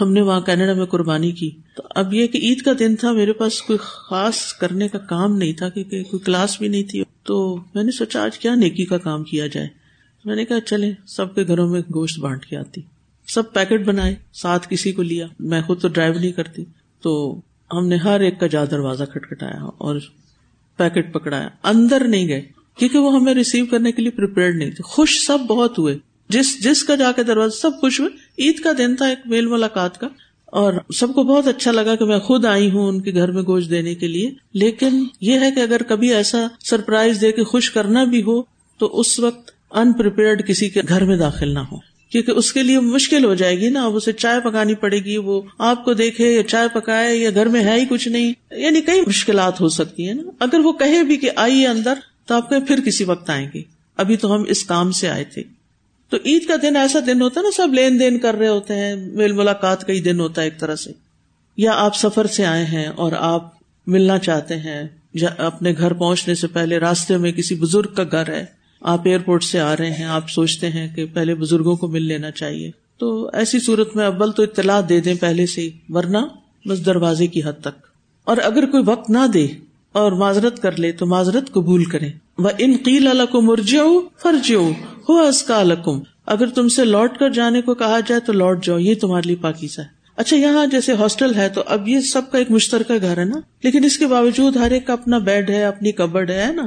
ہم 0.00 0.12
نے 0.12 0.20
وہاں 0.20 0.40
کینیڈا 0.40 0.72
میں 0.72 0.86
قربانی 0.86 1.32
کی۔ 1.32 1.50
تو 1.76 1.82
اب 1.94 2.14
یہ 2.14 2.26
کہ 2.26 2.38
عید 2.38 2.62
کا 2.62 2.70
دن 2.78 2.96
تھا، 2.96 3.12
میرے 3.12 3.32
پاس 3.32 3.62
کوئی 3.62 3.78
خاص 3.82 4.52
کرنے 4.52 4.88
کا 4.88 4.98
کام 4.98 5.36
نہیں 5.36 5.52
تھا 5.52 5.68
کیونکہ 5.68 6.02
کوئی 6.02 6.24
کلاس 6.24 6.58
بھی 6.58 6.68
نہیں 6.68 6.82
تھی۔ 6.82 7.02
تو 7.22 7.56
میں 7.74 7.82
نے 7.82 7.90
سوچا 7.90 8.24
آج 8.24 8.38
کیا 8.38 8.54
نیکی 8.54 8.84
کا 8.84 8.98
کام 8.98 9.24
کیا 9.24 9.46
جائے۔ 9.46 9.68
میں 10.24 10.36
نے 10.36 10.44
کہا 10.44 10.60
چلے 10.60 10.92
سب 11.06 11.34
کے 11.34 11.46
گھروں 11.46 11.68
میں 11.68 11.80
گوشت 11.80 12.18
بانٹ 12.18 12.46
کے 12.46 12.56
آتی۔ 12.56 12.80
سب 13.26 13.52
پیکٹ 13.52 13.84
بنائے، 13.84 14.14
ساتھ 14.32 14.66
کسی 14.70 14.92
کو 14.92 15.02
لیا۔ 15.02 15.26
میں 15.40 15.62
خود 15.62 15.80
تو 15.80 15.88
ڈرائیو 15.88 16.14
نہیں 16.14 16.32
کرتی۔ 16.32 16.64
تو 17.02 17.40
ہم 17.72 17.88
نے 17.88 17.96
ہر 17.96 18.20
ایک 18.20 18.40
کا 18.40 18.46
جا 18.46 18.64
دروازہ 18.64 19.04
کھٹکھٹایا 19.04 19.64
اور 19.64 20.00
پیکٹ 20.76 21.14
پکڑایا۔ 21.14 21.48
اندر 21.64 22.08
نہیں 22.08 22.28
گئے، 22.28 22.42
کیونکہ 22.78 22.98
وہ 22.98 23.14
ہمیں 23.14 23.34
ریسیو 23.34 23.66
کرنے 23.66 23.92
کے 23.92 24.02
لیے 24.02 24.52
نہیں 24.52 24.70
تھے۔ 24.70 24.82
خوش 24.82 25.26
سب 25.26 25.38
بہت 25.48 25.78
ہوئے۔ 25.78 25.98
جس 26.30 26.64
جس 26.64 26.84
کا 26.84 26.94
جا 26.94 27.12
کے 27.12 27.22
دروازہ 27.22 27.56
سب 27.56 27.70
خوش 27.80 28.00
ہوئے۔ 28.00 28.10
عید 28.38 28.60
کا 28.60 28.70
دن 28.78 28.96
تھا 28.96 29.06
ایک 29.06 29.18
میل 29.24 29.46
ملاقات 29.46 30.00
کا 30.00 30.08
اور 30.46 30.72
سب 30.94 31.14
کو 31.14 31.22
بہت 31.22 31.46
اچھا 31.46 31.70
لگا 31.70 31.94
کہ 31.94 32.04
میں 32.04 32.18
خود 32.18 32.44
آئی 32.44 32.70
ہوں 32.70 32.88
ان 32.88 33.00
کے 33.00 33.12
گھر 33.14 33.30
میں 33.30 33.42
گوشت 33.42 33.70
دینے 33.70 33.94
کے 33.94 34.08
لیے۔ 34.08 34.30
لیکن 34.54 35.04
یہ 35.20 35.38
ہے 35.40 35.50
کہ 35.50 35.60
اگر 35.60 35.82
کبھی 35.82 36.14
ایسا 36.14 36.46
سرپرائز 36.60 37.20
دے 37.20 37.32
کے 37.32 37.44
خوش 37.44 37.70
کرنا 37.70 38.04
بھی 38.04 38.22
ہو 38.22 38.42
تو 38.78 39.00
اس 39.00 39.18
وقت 39.18 39.50
انپریپیئرڈ 39.70 40.48
کسی 40.48 40.68
کے 40.68 40.80
گھر 40.88 41.04
میں 41.04 41.16
داخل 41.16 41.54
نہ 41.54 41.58
ہو۔ 41.58 41.76
کیونکہ 42.10 42.30
اس 42.30 42.52
کے 42.52 42.62
لیے 42.62 42.80
مشکل 42.80 43.24
ہو 43.24 43.34
جائے 43.34 43.60
گی 43.60 43.68
نا، 43.68 43.84
اب 43.84 43.96
اسے 43.96 44.12
چائے 44.12 44.40
پکانی 44.40 44.74
پڑے 44.74 44.98
گی، 44.98 45.16
وہ 45.16 45.42
آپ 45.58 45.84
کو 45.84 45.94
دیکھے 45.94 46.32
یا 46.32 46.42
چائے 46.42 46.68
پکائے 46.74 47.16
یا 47.16 47.30
گھر 47.34 47.46
میں 47.46 47.64
ہے 47.64 47.80
ہی 47.80 47.86
کچھ 47.88 48.08
نہیں۔ 48.08 48.32
یعنی 48.50 48.80
کئی 48.80 49.00
مشکلات 49.06 49.60
ہو 49.60 49.68
سکتی 49.68 50.06
ہیں 50.06 50.14
نا۔ 50.14 50.22
اگر 50.40 50.58
وہ 50.58 50.72
کہے 50.72 51.02
بھی 51.02 51.16
کہ 51.16 51.30
آئیے 51.36 51.66
اندر 51.66 51.94
تو 52.26 52.34
آپ 52.34 52.50
کہ 52.50 52.60
پھر 52.60 52.80
کسی 52.80 53.04
وقت 53.04 53.30
آئیں 53.30 53.48
گے۔ 53.54 53.62
ابھی 53.96 54.16
تو 54.16 54.34
ہم 54.34 54.44
اس 54.48 54.64
کام 54.64 54.92
سے 54.92 55.08
آئے 55.08 55.24
تھے۔ 55.24 55.59
تو 56.10 56.16
عید 56.26 56.46
کا 56.46 56.54
دن 56.62 56.76
ایسا 56.76 56.98
دن 57.06 57.22
ہوتا 57.22 57.40
ہے 57.40 57.44
نا، 57.44 57.50
سب 57.56 57.74
لین 57.74 58.00
دین 58.00 58.18
کر 58.18 58.34
رہے 58.34 58.48
ہوتے 58.48 58.74
ہیں، 58.74 58.96
میل 58.96 59.32
ملاقات 59.32 59.86
کا 59.86 59.92
ہی 59.92 60.00
دن 60.00 60.20
ہوتا 60.20 60.42
ہے 60.42 60.46
ایک 60.46 60.60
طرح 60.60 60.76
سے۔ 60.76 60.92
یا 61.56 61.72
آپ 61.74 61.96
سفر 61.96 62.26
سے 62.26 62.46
آئے 62.46 62.64
ہیں 62.64 62.86
اور 62.86 63.12
آپ 63.18 63.52
ملنا 63.86 64.18
چاہتے 64.18 64.56
ہیں 64.56 64.84
اپنے 65.38 65.74
گھر 65.78 65.92
پہنچنے 65.92 66.34
سے 66.34 66.46
پہلے 66.46 66.78
راستے 66.78 67.16
میں 67.16 67.32
کسی 67.32 67.54
بزرگ 67.54 67.94
کا 67.94 68.02
گھر 68.02 68.28
ہے، 68.28 68.44
آپ 68.80 69.02
ایئرپورٹ 69.04 69.44
سے 69.44 69.60
آ 69.60 69.76
رہے 69.76 69.90
ہیں، 69.90 70.04
آپ 70.04 70.30
سوچتے 70.30 70.68
ہیں 70.68 70.96
کہ 70.96 71.06
پہلے 71.14 71.34
بزرگوں 71.34 71.76
کو 71.76 71.88
مل 71.88 72.02
لینا 72.02 72.30
چاہیے۔ 72.30 72.70
تو 72.98 73.30
ایسی 73.32 73.60
صورت 73.60 73.96
میں 73.96 74.06
اول 74.06 74.32
تو 74.32 74.42
اطلاع 74.42 74.80
دے 74.88 75.00
دیں 75.00 75.14
پہلے 75.14 75.46
سے، 75.46 75.68
ورنہ 75.88 76.18
بس 76.68 76.86
دروازے 76.86 77.26
کی 77.26 77.40
حد 77.44 77.60
تک۔ 77.60 77.86
اور 78.24 78.36
اگر 78.42 78.66
کوئی 78.66 78.82
وقت 78.86 79.10
نہ 79.10 79.26
دے 79.34 79.46
اور 79.92 80.12
معذرت 80.12 80.62
کر 80.62 80.78
لے 80.78 80.92
تو 80.92 81.06
معذرت 81.06 81.50
قبول 81.50 81.84
کرے 81.84 82.08
وہ 82.40 82.50
ان 82.58 82.76
قیل 82.84 83.08
کو 83.30 83.40
مرجو 83.40 84.00
فرجو 84.22 84.70
ہو 85.08 85.18
اسکا 85.18 85.62
لکم 85.62 85.98
اگر 86.26 86.46
تم 86.46 86.68
سے 86.68 86.84
لوٹ 86.84 87.16
کر 87.18 87.30
جانے 87.30 87.62
کو 87.62 87.74
کہا 87.74 88.00
جائے 88.00 88.20
تو 88.20 88.32
لوٹ 88.32 88.64
جاؤ، 88.64 88.78
یہ 88.78 88.94
تمہارے 88.94 89.26
لیے 89.26 89.36
پاکیزہ 89.36 89.80
ہے۔ 89.80 89.86
اچھا 90.16 90.36
یہاں 90.36 90.66
جیسے 90.66 90.92
ہاسٹل 90.92 91.34
ہے 91.34 91.48
تو 91.48 91.62
اب 91.66 91.88
یہ 91.88 92.00
سب 92.00 92.30
کا 92.30 92.38
ایک 92.38 92.50
مشترکہ 92.50 92.94
گھر 93.00 93.18
ہے 93.18 93.24
نا؟ 93.24 93.40
لیکن 93.62 93.84
اس 93.84 93.98
کے 93.98 94.06
باوجود 94.06 94.56
ہر 94.56 94.70
ایک 94.70 94.86
کا 94.86 94.92
اپنا 94.92 95.18
بیڈ 95.18 95.50
ہے، 95.50 95.64
اپنی 95.64 95.92
کبڈ 95.92 96.30
ہے 96.30 96.52
نا؟ 96.52 96.66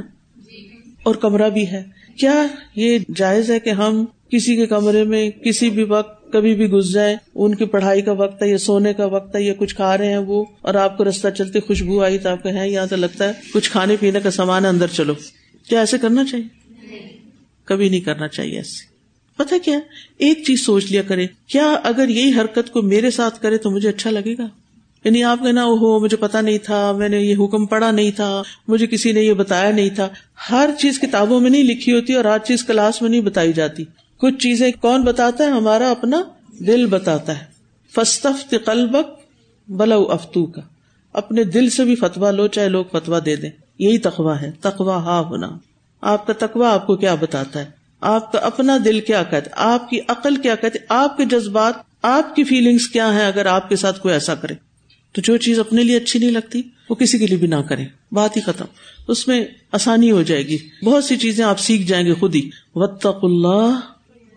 اور 1.02 1.14
کمرہ 1.14 1.48
بھی 1.48 1.66
ہے۔ 1.66 1.82
کیا 2.18 2.46
یہ 2.76 2.98
جائز 3.16 3.50
ہے 3.50 3.60
کہ 3.60 3.70
ہم 3.70 4.04
کسی 4.30 4.56
کے 4.56 4.66
کمرے 4.66 5.04
میں 5.04 5.30
کسی 5.30 5.70
بھی 5.70 5.84
وقت 5.84 6.32
کبھی 6.32 6.54
بھی 6.54 6.66
گز 6.66 6.92
جائے 6.92 7.16
ان 7.34 7.54
کی 7.54 7.64
پڑھائی 7.64 8.02
کا 8.02 8.12
وقت 8.12 8.42
ہے 8.42 8.48
یا 8.48 8.58
سونے 8.58 8.92
کا 8.94 9.04
وقت 9.04 9.36
ہے 9.36 9.42
یا 9.42 9.54
کچھ 9.58 9.74
کھا 9.74 9.98
رہے 9.98 10.08
ہیں 10.08 10.18
وہ، 10.18 10.44
اور 10.62 10.74
آپ 10.74 10.96
کو 10.96 11.04
رستہ 11.04 11.28
چلتے 11.28 11.60
خوشبو 11.60 12.02
آئی 12.02 12.18
تو 12.18 12.28
آپ 12.28 12.42
کو 12.42 12.48
ہے 12.48 12.70
یہاں 12.70 12.86
تو 12.86 12.96
لگتا 12.96 13.28
ہے 13.28 13.32
کچھ 13.54 13.70
کھانے 13.70 13.96
پینے 14.00 14.20
کا 14.20 14.30
سامان 14.30 14.64
اندر 14.64 14.86
چلو۔ 14.86 15.14
کیا 15.68 15.80
ایسے 15.80 15.98
کرنا 15.98 16.24
چاہیے؟ 16.24 16.48
کبھی 17.64 17.88
نہیں 17.88 18.00
کرنا 18.00 18.28
چاہیے 18.28 18.56
ایسے۔ 18.56 18.94
پتا 19.36 19.56
کیا؟ 19.64 19.78
ایک 20.18 20.42
چیز 20.46 20.66
سوچ 20.66 20.90
لیا 20.90 21.02
کرے 21.02 21.26
کیا 21.46 21.72
اگر 21.72 22.08
یہی 22.08 22.40
حرکت 22.40 22.72
کو 22.72 22.82
میرے 22.82 23.10
ساتھ 23.10 23.42
کرے 23.42 23.58
تو 23.58 23.70
مجھے 23.70 23.88
اچھا 23.88 24.10
لگے 24.10 24.34
گا؟ 24.38 24.46
یعنی 25.04 25.24
آپ 25.24 25.38
کہنا 25.42 25.64
ہو 25.64 25.98
مجھے 25.98 26.16
پتا 26.16 26.40
نہیں 26.40 26.58
تھا، 26.58 26.92
میں 26.92 27.08
نے 27.08 27.20
یہ 27.20 27.34
حکم 27.40 27.66
پڑھا 27.66 27.90
نہیں 27.90 28.10
تھا، 28.10 28.42
مجھے 28.68 28.86
کسی 28.86 29.12
نے 29.12 29.20
یہ 29.20 29.32
بتایا 29.32 29.70
نہیں 29.70 29.90
تھا۔ 29.90 30.08
ہر 30.50 30.70
چیز 30.78 31.00
کتابوں 31.00 31.40
میں 31.40 31.50
نہیں 31.50 31.62
لکھی 31.62 31.92
ہوتی 31.92 32.14
اور 32.14 32.24
ہر 32.24 32.38
چیز 32.38 32.64
کلاس 32.64 33.02
میں 33.02 33.10
نہیں 33.10 33.20
بتائی 33.20 33.52
جاتی۔ 33.52 33.84
کچھ 34.16 34.34
چیزیں 34.34 34.72
کون 34.80 35.02
بتاتا 35.02 35.44
ہے؟ 35.44 35.48
ہمارا 35.48 35.90
اپنا 35.90 36.22
دل 36.58 36.86
بتاتا 36.86 37.40
ہے۔ 37.40 37.44
فستف 37.94 38.54
قلبک 38.64 39.20
بلو 39.70 40.02
افتو 40.10 40.46
کا 40.46 40.60
اپنے 41.12 41.44
دل 41.44 41.70
سے 41.70 41.84
بھی 41.84 41.94
فتوا 41.94 42.30
لو، 42.30 42.46
چاہے 42.46 42.68
لوگ 42.68 42.84
فتوا 42.92 43.18
دے 43.26 43.36
دیں۔ 43.36 43.50
یہی 43.78 43.98
تخوا 43.98 44.40
ہے۔ 44.40 44.50
تخوا 44.60 44.96
ہا 44.96 45.20
ہونا۔ 45.20 45.58
آپ 46.00 46.26
کا 46.26 46.32
تقوا 46.38 46.72
آپ 46.72 46.86
کو 46.86 46.96
کیا 46.96 47.14
بتاتا 47.14 47.60
ہے؟ 47.60 47.64
آپ 48.00 48.32
کا 48.32 48.38
اپنا 48.38 48.78
دل 48.84 49.00
کیا 49.00 49.22
کہتے 49.22 49.50
آپ 49.52 49.90
کی 49.90 50.00
عقل 50.08 50.36
کیا 50.36 50.54
کہتے 50.54 50.78
آپ 50.88 51.16
کے 51.16 51.24
جذبات، 51.24 51.74
آپ 52.02 52.36
کی 52.36 52.44
فیلنگس 52.44 52.88
کیا 52.88 53.12
ہیں 53.14 53.26
اگر 53.26 53.46
آپ 53.46 53.68
کے 53.68 53.76
ساتھ 53.76 54.00
کوئی 54.00 54.14
ایسا 54.14 54.34
کرے؟ 54.34 54.54
تو 55.12 55.20
جو 55.20 55.36
چیز 55.36 55.58
اپنے 55.58 55.84
لیے 55.84 55.96
اچھی 55.96 56.18
نہیں 56.18 56.30
لگتی، 56.30 56.62
وہ 56.90 56.94
کسی 56.94 57.18
کے 57.18 57.26
لیے 57.26 57.36
بھی 57.36 57.46
نہ 57.46 57.54
کرے۔ 57.54 57.84
بات 58.12 58.36
ہی 58.36 58.42
ختم۔ 58.42 58.64
اس 59.08 59.28
میں 59.28 59.44
آسانی 59.72 60.10
ہو 60.10 60.22
جائے 60.22 60.46
گی۔ 60.46 60.58
بہت 60.84 61.04
سی 61.04 61.16
چیزیں 61.16 61.44
آپ 61.44 61.60
سیکھ 61.60 61.82
جائیں 61.82 62.06
گے 62.06 62.14
خود 62.14 62.34
ہی۔ 62.34 62.50
وطق 62.74 63.18
اللہ 63.22 63.80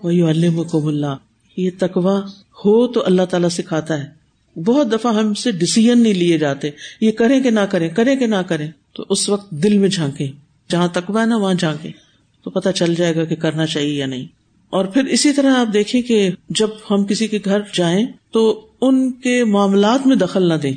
وہی 0.03 0.21
اللہ 0.21 1.15
یہ 1.57 1.69
تقوا 1.79 2.19
ہو 2.65 2.87
تو 2.87 3.05
اللہ 3.05 3.21
تعالیٰ 3.25 3.49
سکھاتا 3.49 4.03
ہے۔ 4.03 4.17
بہت 4.59 4.91
دفعہ 4.91 5.15
ہم 5.15 5.33
سے 5.33 5.51
ڈسیزن 5.51 6.03
نہیں 6.03 6.13
لیے 6.13 6.37
جاتے۔ 6.37 6.69
یہ 7.01 7.11
کریں 7.11 7.39
کہ 7.39 7.49
نہ 7.49 7.59
کریں 7.59 7.89
کریں 7.89 8.15
کہ 8.15 8.25
نہ 8.25 8.35
کریں۔ 8.35 8.71
تو 8.97 9.05
اس 9.09 9.29
وقت 9.29 9.51
دل 9.51 9.77
میں 9.77 9.89
جھانکے 9.89 10.31
جہاں 10.71 10.87
تقوا 10.93 11.21
ہے 11.21 11.25
نا، 11.25 11.37
وہاں 11.37 11.53
جھانکے 11.53 11.89
تو 12.43 12.49
پتا 12.49 12.71
چل 12.71 12.95
جائے 12.95 13.15
گا 13.15 13.25
کہ 13.25 13.35
کرنا 13.35 13.65
چاہیے 13.65 13.93
یا 13.93 14.05
نہیں۔ 14.05 14.25
اور 14.69 14.85
پھر 14.85 15.05
اسی 15.05 15.33
طرح 15.33 15.55
آپ 15.55 15.73
دیکھیں 15.73 16.01
کہ 16.01 16.29
جب 16.49 16.69
ہم 16.91 17.05
کسی 17.05 17.27
کے 17.27 17.39
گھر 17.45 17.61
جائیں 17.73 18.07
تو 18.31 18.67
ان 18.81 19.11
کے 19.11 19.43
معاملات 19.43 20.07
میں 20.07 20.15
دخل 20.15 20.49
نہ 20.49 20.53
دیں۔ 20.53 20.73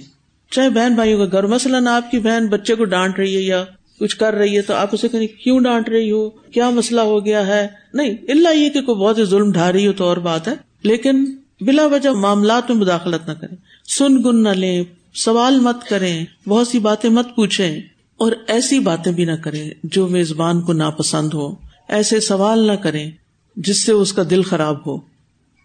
چاہے 0.50 0.70
بہن 0.70 0.94
بھائیوں 0.94 1.18
کا 1.18 1.24
گھر، 1.32 1.46
مثلاً 1.46 1.86
آپ 1.86 2.10
کی 2.10 2.18
بہن 2.18 2.46
بچے 2.46 2.74
کو 2.74 2.84
ڈانٹ 2.84 3.18
رہی 3.18 3.36
ہے 3.36 3.40
یا 3.40 3.64
کچھ 4.00 4.16
کر 4.16 4.34
رہی 4.34 4.56
ہے 4.56 4.62
تو 4.62 4.74
آپ 4.74 4.88
اسے 4.92 5.08
کہیں، 5.08 5.26
کیوں 5.26 5.60
ڈانٹ 5.60 5.88
رہی 5.88 6.10
ہو؟ 6.10 6.30
کیا 6.30 6.70
مسئلہ 6.70 7.00
ہو 7.00 7.24
گیا 7.24 7.46
ہے؟ 7.46 7.68
نہیں 7.94 8.10
اللہ 8.28 8.56
یہ 8.56 8.70
کہ 8.70 8.80
کوئی 8.80 8.98
بہت 8.98 9.16
ظلم 9.22 9.52
ڈھا 9.52 9.72
رہی 9.72 9.86
ہو 9.86 9.92
تو 9.92 10.04
اور 10.04 10.16
بات 10.16 10.48
ہے۔ 10.48 10.54
لیکن 10.82 11.24
بلا 11.60 11.86
وجہ 11.86 12.10
معاملات 12.10 12.70
میں 12.70 12.78
مداخلت 12.78 13.28
نہ 13.28 13.32
کریں۔ 13.32 13.56
سن 13.88 14.22
گن 14.22 14.42
نہ 14.42 14.48
لیں، 14.48 14.84
سوال 15.14 15.60
مت 15.60 15.84
کریں، 15.88 16.24
بہت 16.48 16.68
سی 16.68 16.78
باتیں 16.78 17.10
مت 17.10 17.36
پوچھیں۔ 17.36 17.80
اور 18.20 18.32
ایسی 18.46 18.78
باتیں 18.78 19.12
بھی 19.12 19.24
نہ 19.24 19.32
کریں 19.32 19.70
جو 19.84 20.08
میزبان 20.08 20.60
کو 20.60 20.72
ناپسند 20.72 21.34
ہو۔ 21.34 21.54
ایسے 21.88 22.20
سوال 22.20 22.66
نہ 22.66 22.72
کریں 22.72 23.10
جس 23.56 23.84
سے 23.84 23.92
اس 23.92 24.12
کا 24.12 24.22
دل 24.30 24.42
خراب 24.42 24.86
ہو۔ 24.86 24.98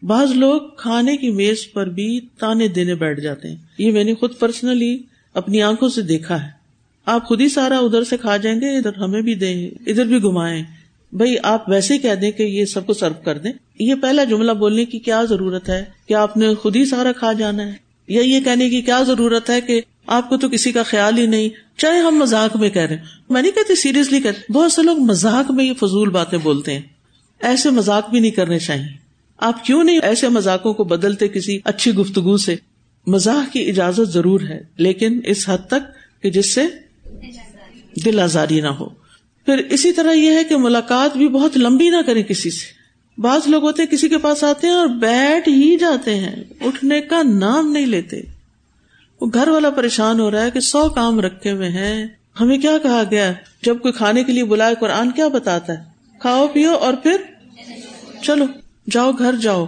بعض 0.04 0.32
لوگ 0.32 0.62
کھانے 0.78 1.18
کی 1.18 1.32
میز 1.32 1.72
پر 1.74 1.88
بھی 1.88 2.20
تانے 2.39 2.68
دینے 2.68 2.96
بیٹھ 2.96 3.20
جاتے 3.20 3.50
ہیں۔ 3.50 3.56
یہ 3.78 3.91
میں 3.91 4.04
نے 4.04 4.15
خود 4.15 4.32
پرسنلی 4.39 4.98
اپنی 5.34 5.62
آنکھوں 5.62 5.89
سے 5.89 6.02
دیکھا 6.02 6.44
ہے۔ 6.44 6.50
آپ 7.06 7.26
خود 7.26 7.41
ہی 7.41 7.50
سارا 7.50 7.78
ادھر 7.78 8.04
سے 8.04 8.18
کھا 8.18 8.38
جائیں 8.38 8.62
گے، 8.62 8.78
ادھر 8.78 8.96
ہمیں 8.96 9.22
بھی 9.22 9.36
دیں، 9.36 9.70
ادھر 9.88 10.06
بھی 10.06 10.24
گھمائیں۔ 10.24 10.63
بھائی، 11.13 11.36
آپ 11.44 11.70
ویسے 11.70 11.94
ہی 11.94 12.00
کہہ 12.00 12.15
دیں 12.15 12.32
کہ 12.32 12.44
یہ 12.44 12.65
سب 12.65 12.86
کو 12.86 12.94
سرو 12.94 13.13
کر 13.24 13.38
دیں۔ 13.38 13.52
یہ 13.80 13.96
پہلا 14.02 14.24
جملہ 14.24 14.52
بولنے 14.52 14.86
کی 14.86 15.00
کیا 15.00 15.24
ضرورت 15.24 15.70
ہے؟ 15.70 15.84
کہ 16.08 16.13
آپ 16.13 16.38
نے 16.38 16.56
خود 16.56 16.76
ہی 16.76 16.86
سارا 16.86 17.12
کھا 17.12 17.34
جانا 17.34 17.68
ہے؟ 17.68 17.85
یا 18.08 18.22
یہ 18.22 18.39
کہنے 18.39 18.70
کی 18.70 18.82
کیا 18.82 19.04
ضرورت 19.04 19.50
ہے 19.50 19.62
کہ 19.62 19.82
آپ 20.08 20.30
کو 20.30 20.38
تو 20.38 20.50
کسی 20.50 20.72
کا 20.72 20.84
خیال 20.84 21.18
ہی 21.18 21.26
نہیں، 21.26 21.50
چاہے 21.78 22.00
ہم 22.00 22.15
مزاق 22.15 22.56
میں 22.56 22.70
کہہ 22.70 22.82
رہے 22.82 22.98
میں 23.30 23.41
نہیں 23.41 23.52
کہتی 23.52 23.76
سیریسلی 23.76 24.22
کہتے 24.22 24.54
بہت 24.54 24.72
سے 24.72 24.82
لوگ 24.82 25.00
مزاق 25.00 25.52
میں 25.52 25.65
یہ 25.65 25.74
فضول 25.74 26.10
باتیں 26.10 26.38
بولتے 26.38 26.74
ہیں۔ 26.74 26.82
ایسے 27.39 27.70
مزاق 27.70 28.10
بھی 28.10 28.20
نہیں 28.20 28.32
کرنے 28.32 28.60
چاہیے۔ 28.60 28.98
آپ 29.38 29.65
کیوں 29.65 29.84
نہیں 29.84 30.00
ایسے 30.04 30.30
مزاقوں 30.30 30.74
کو 30.74 30.84
بدلتے 30.84 31.28
کسی 31.28 31.60
اچھی 31.63 31.91
گفتگو 31.91 32.38
سے؟ 32.38 32.56
مزاق 33.08 33.54
کی 33.54 33.70
اجازت 33.70 34.10
ضرور 34.10 34.41
ہے، 34.41 34.63
لیکن 34.78 35.20
اس 35.26 35.50
حد 35.50 35.68
تک 35.68 36.24
کہ 36.24 36.30
جس 36.30 36.56
سے 36.56 36.62
دل 38.06 38.20
آزاری 38.20 38.62
نہ 38.62 38.68
ہو۔ 38.68 38.89
پھر 39.46 39.58
اسی 39.58 39.91
طرح 39.91 40.12
یہ 40.12 40.32
ہے 40.32 40.44
کہ 40.44 40.58
ملاقات 40.58 41.18
بھی 41.18 41.28
بہت 41.28 41.58
لمبی 41.58 41.89
نہ 41.89 42.02
کرے 42.06 42.24
کسی 42.24 42.50
سے۔ 42.50 42.74
بعض 43.17 43.41
لوگ 43.47 43.63
ہوتے 43.63 43.86
کسی 43.86 44.10
کے 44.10 44.17
پاس 44.17 44.43
آتے 44.43 44.67
ہیں 44.67 44.73
اور 44.73 44.88
بیٹھ 44.88 45.49
ہی 45.49 45.78
جاتے 45.78 46.15
ہیں، 46.15 46.36
اٹھنے 46.62 47.01
کا 47.01 47.23
نام 47.23 47.71
نہیں 47.71 47.86
لیتے۔ 47.86 48.21
وہ 49.21 49.28
گھر 49.34 49.47
والا 49.47 49.69
پریشان 49.69 50.19
ہو 50.19 50.32
رہا 50.32 50.43
ہے 50.43 50.51
کہ 50.51 50.60
سو 50.60 50.89
کام 50.89 51.19
رکھے 51.19 51.51
ہوئے 51.51 51.69
ہیں۔ 51.69 52.08
ہمیں 52.41 52.58
کیا 52.58 52.78
کہا 52.84 53.04
گیا؟ 53.12 53.34
جب 53.63 53.80
کوئی 53.80 53.91
کھانے 53.91 54.23
کے 54.23 54.32
لیے 54.32 54.43
بلائے 54.43 54.75
قرآن 54.80 55.12
کیا 55.12 55.28
بتاتا 55.28 55.73
ہے؟ 55.73 55.84
کھاؤ، 56.19 56.47
پیو 56.47 56.71
اور 56.71 56.93
پھر 56.93 57.17
چلو، 58.23 58.45
جاؤ 58.91 59.12
گھر 59.12 59.36
جاؤ۔ 59.36 59.65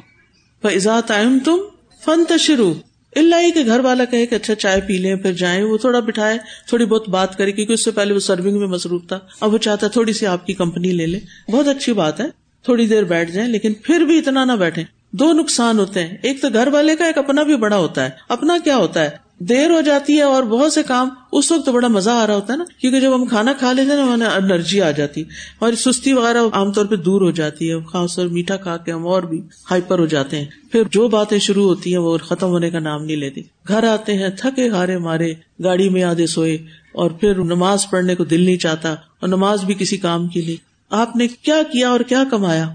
فضا 0.62 1.00
تم 1.46 1.58
فن 2.06 2.26
تشرو 2.26 2.74
اللہ 3.16 3.36
ہی 3.36 3.52
کے 3.52 3.66
گھر 3.66 3.80
والا 3.80 4.06
کہے 4.06 4.26
کہ 4.26 4.36
اچھا 4.36 4.56
چائے 4.56 4.82
پی 4.82 4.98
لیں، 4.98 5.16
پھر 5.16 5.34
جائیں۔ 5.34 5.64
وہ 5.64 5.78
تھوڑا 5.78 6.00
بٹھائے، 6.00 6.38
تھوڑی 6.68 6.86
بہت 6.86 7.10
بات 7.10 7.38
کرے 7.38 7.52
کیونکہ 7.52 7.74
اس 7.74 7.84
سے 7.84 7.92
پہلے 7.92 8.14
وہ 8.14 8.20
سرونگ 8.20 8.60
میں 8.60 8.68
مصروف 8.68 9.02
تھا۔ 9.08 9.20
اب 9.42 9.54
وہ 9.54 9.58
چاہتا 9.58 9.86
ہے 9.86 9.92
تھوڑی 9.92 10.14
سی 10.14 10.26
آپ 10.26 10.48
کی 10.48 10.54
کمپنی 10.54 10.92
لے 10.92 11.06
لے۔ 11.06 11.20
بہت 11.52 11.68
اچھی 11.68 11.94
بات 11.94 12.20
ہے۔ 12.20 12.47
تھوڑی 12.64 12.88
دیر 12.88 13.04
بیٹھ 13.04 13.32
جائیں، 13.32 13.50
لیکن 13.50 13.74
پھر 13.74 14.00
بھی 14.00 14.18
اتنا 14.18 14.46
نہ 14.46 14.52
بیٹھے 14.52 14.84
دو 15.12 15.34
نقصان 15.34 15.80
ہوتے 15.80 16.06
ہیں۔ 16.06 16.18
ایک 16.24 16.42
تو 16.42 16.48
گھر 16.54 16.68
والے 16.68 16.96
کا، 16.96 17.06
ایک 17.06 17.18
اپنا 17.18 17.44
بھی 17.44 17.56
بڑا 17.56 17.78
ہوتا 17.78 18.06
ہے۔ 18.06 18.10
اپنا 18.30 18.58
کیا 18.64 18.78
ہوتا 18.78 19.04
ہے؟ 19.04 19.28
دیر 19.40 19.70
ہو 19.70 19.82
جاتی 19.82 20.18
ہے 20.18 20.22
اور 20.22 20.44
بہت 20.44 20.74
سے 20.74 20.84
کام 20.84 21.10
اس 21.32 21.52
وقت 21.52 21.70
بڑا 21.70 21.88
مزہ 21.88 22.10
آ 22.10 22.28
رہا 22.28 22.36
ہوتا 22.36 22.54
ہے 22.54 22.58
نا، 22.58 22.64
کیونکہ 22.82 23.00
جب 23.00 23.16
ہم 23.16 23.26
کھانا 23.26 23.54
کھا 23.54 23.74
لیتے 23.74 23.96
نا 23.96 24.06
وہاں 24.06 24.36
انرجی 24.36 24.82
آ 24.82 24.92
جاتی۔ 24.92 25.24
اور 25.60 25.74
سستی 25.74 26.14
وغیرہ 26.14 26.38
عام 26.54 26.72
طور 26.72 26.86
پہ 26.86 26.96
دور 26.96 27.22
ہو 27.22 27.32
جاتی 27.32 27.72
ہے۔ 27.72 27.76
خاص 27.88 28.16
طور 28.16 28.26
میٹھا 28.28 28.56
کھا 28.56 28.78
کے 28.78 28.92
ہم 28.92 29.08
اور 29.08 29.24
بھی 29.24 29.42
ہائپر 29.72 30.00
ہو 30.00 30.06
جاتے 30.06 30.38
ہیں۔ 30.38 30.46
پھر 30.72 30.82
جو 30.92 31.08
باتیں 31.08 31.40
شروع 31.40 31.64
ہوتی 31.64 31.92
ہیں، 31.92 31.98
وہ 31.98 32.18
ختم 32.18 32.48
ہونے 32.48 32.70
کا 32.70 32.80
نام 32.80 33.06
نہیں 33.06 33.18
لیتی 33.18 33.42
گھر 33.68 33.84
آتے 33.84 34.14
ہیں، 34.14 34.30
تھکے 34.30 34.70
ہارے 34.70 34.98
مارے، 34.98 35.34
گاڑی 35.64 35.90
میں 35.90 36.04
آدھے 36.04 36.28
سوئے 36.28 36.56
اور 36.92 37.12
پھر 37.12 37.36
نماز 37.36 37.90
پڑھنے 37.90 38.16
کو 38.16 38.24
دل 38.24 38.42
نہیں 38.42 38.58
چاہتا 38.58 38.92
اور 38.92 39.28
نماز 39.28 39.64
بھی 39.64 39.74
کسی 39.74 39.98
کام 39.98 40.28
کی 40.28 40.42
نہیں۔ 40.42 40.67
آپ 40.90 41.16
نے 41.16 41.28
کیا 41.28 41.64
کیا 41.72 41.90
اور 41.90 42.00
کیا 42.00 42.24
کمایا؟ 42.32 42.70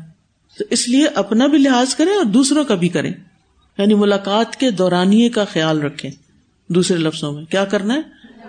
تو 0.59 0.65
اس 0.71 0.89
لیے 0.89 1.07
اپنا 1.07 1.47
بھی 1.47 1.59
لحاظ 1.59 1.95
کریں 1.95 2.13
اور 2.13 2.25
دوسروں 2.25 2.65
کا 2.65 2.75
بھی 2.75 2.89
کریں۔ 2.89 3.13
یعنی 3.79 3.95
ملاقات 3.95 4.57
کے 4.57 4.71
دورانیے 4.71 5.29
کا 5.29 5.45
خیال 5.45 5.83
رکھیں۔ 5.83 6.11
دوسرے 6.69 6.97
لفظوں 6.97 7.33
میں 7.33 7.45
کیا 7.45 7.65
کرنا 7.65 7.95
ہے؟ 7.95 8.01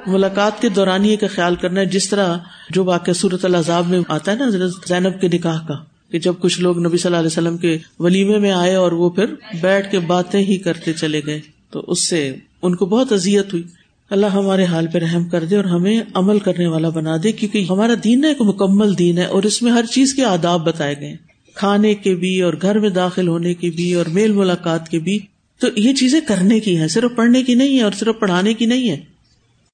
ملاقات 0.07 0.61
کے 0.61 0.69
دورانیے 0.69 1.15
کا 1.15 1.27
خیال 1.27 1.55
کرنا 1.55 1.79
ہے۔ 1.79 1.85
جس 1.85 2.09
طرح 2.09 2.37
جو 2.69 2.83
واقع 2.83 3.11
صورت 3.11 3.45
العذاب 3.45 3.87
میں 3.87 3.99
آتا 4.07 4.31
ہے 4.31 4.37
نا 4.37 4.49
زینب 4.87 5.21
کے 5.21 5.27
نکاح 5.27 5.67
کا، 5.67 5.73
کہ 6.11 6.19
جب 6.19 6.33
کچھ 6.39 6.61
لوگ 6.61 6.79
نبی 6.79 6.97
صلی 6.97 7.07
اللہ 7.07 7.17
علیہ 7.17 7.27
وسلم 7.27 7.57
کے 7.57 7.77
ولیمے 7.99 8.37
میں 8.37 8.51
آئے 8.51 8.75
اور 8.75 8.91
وہ 8.91 9.09
پھر 9.09 9.25
بیٹھ 9.61 9.91
کے 9.91 9.99
باتیں 9.99 10.39
ہی 10.39 10.57
کرتے 10.57 10.93
چلے 10.93 11.21
گئے، 11.25 11.41
تو 11.69 11.85
اس 11.87 12.07
سے 12.07 12.35
ان 12.61 12.75
کو 12.75 12.85
بہت 12.85 13.11
ازیت 13.11 13.53
ہوئی۔ 13.53 13.63
اللہ 14.11 14.25
ہمارے 14.25 14.65
حال 14.65 14.87
پہ 14.87 14.99
رحم 14.99 15.23
کر 15.29 15.45
دے 15.45 15.55
اور 15.55 15.63
ہمیں 15.63 16.01
عمل 16.13 16.39
کرنے 16.39 16.67
والا 16.67 16.89
بنا 16.89 17.15
دے، 17.23 17.31
کیونکہ 17.31 17.65
ہمارا 17.69 17.93
دین 18.03 18.25
ایک 18.25 18.41
مکمل 18.41 18.97
دین 18.97 19.17
ہے 19.17 19.25
اور 19.25 19.43
اس 19.43 19.61
میں 19.61 19.71
ہر 19.71 19.85
چیز 19.85 20.13
کے 20.13 20.25
آداب 20.25 20.65
بتائے 20.65 20.95
گئے 20.99 21.15
کھانے 21.55 21.93
کے 21.95 22.15
بھی 22.15 22.41
اور 22.41 22.53
گھر 22.61 22.79
میں 22.79 22.89
داخل 22.89 23.27
ہونے 23.27 23.53
کے 23.53 23.69
بھی 23.69 23.93
اور 23.93 24.05
میل 24.05 24.31
ملاقات 24.31 24.89
کے 24.89 24.99
بھی۔ 24.99 25.19
تو 25.61 25.67
یہ 25.75 25.93
چیزیں 25.93 26.19
کرنے 26.27 26.59
کی 26.59 26.77
ہیں، 26.77 26.87
صرف 26.87 27.15
پڑھنے 27.15 27.43
کی 27.43 27.55
نہیں 27.55 27.77
ہے 27.77 27.83
اور 27.83 27.91
صرف 27.91 28.19
پڑھانے 28.19 28.53
کی 28.53 28.65
نہیں 28.65 28.89
ہے 28.89 28.97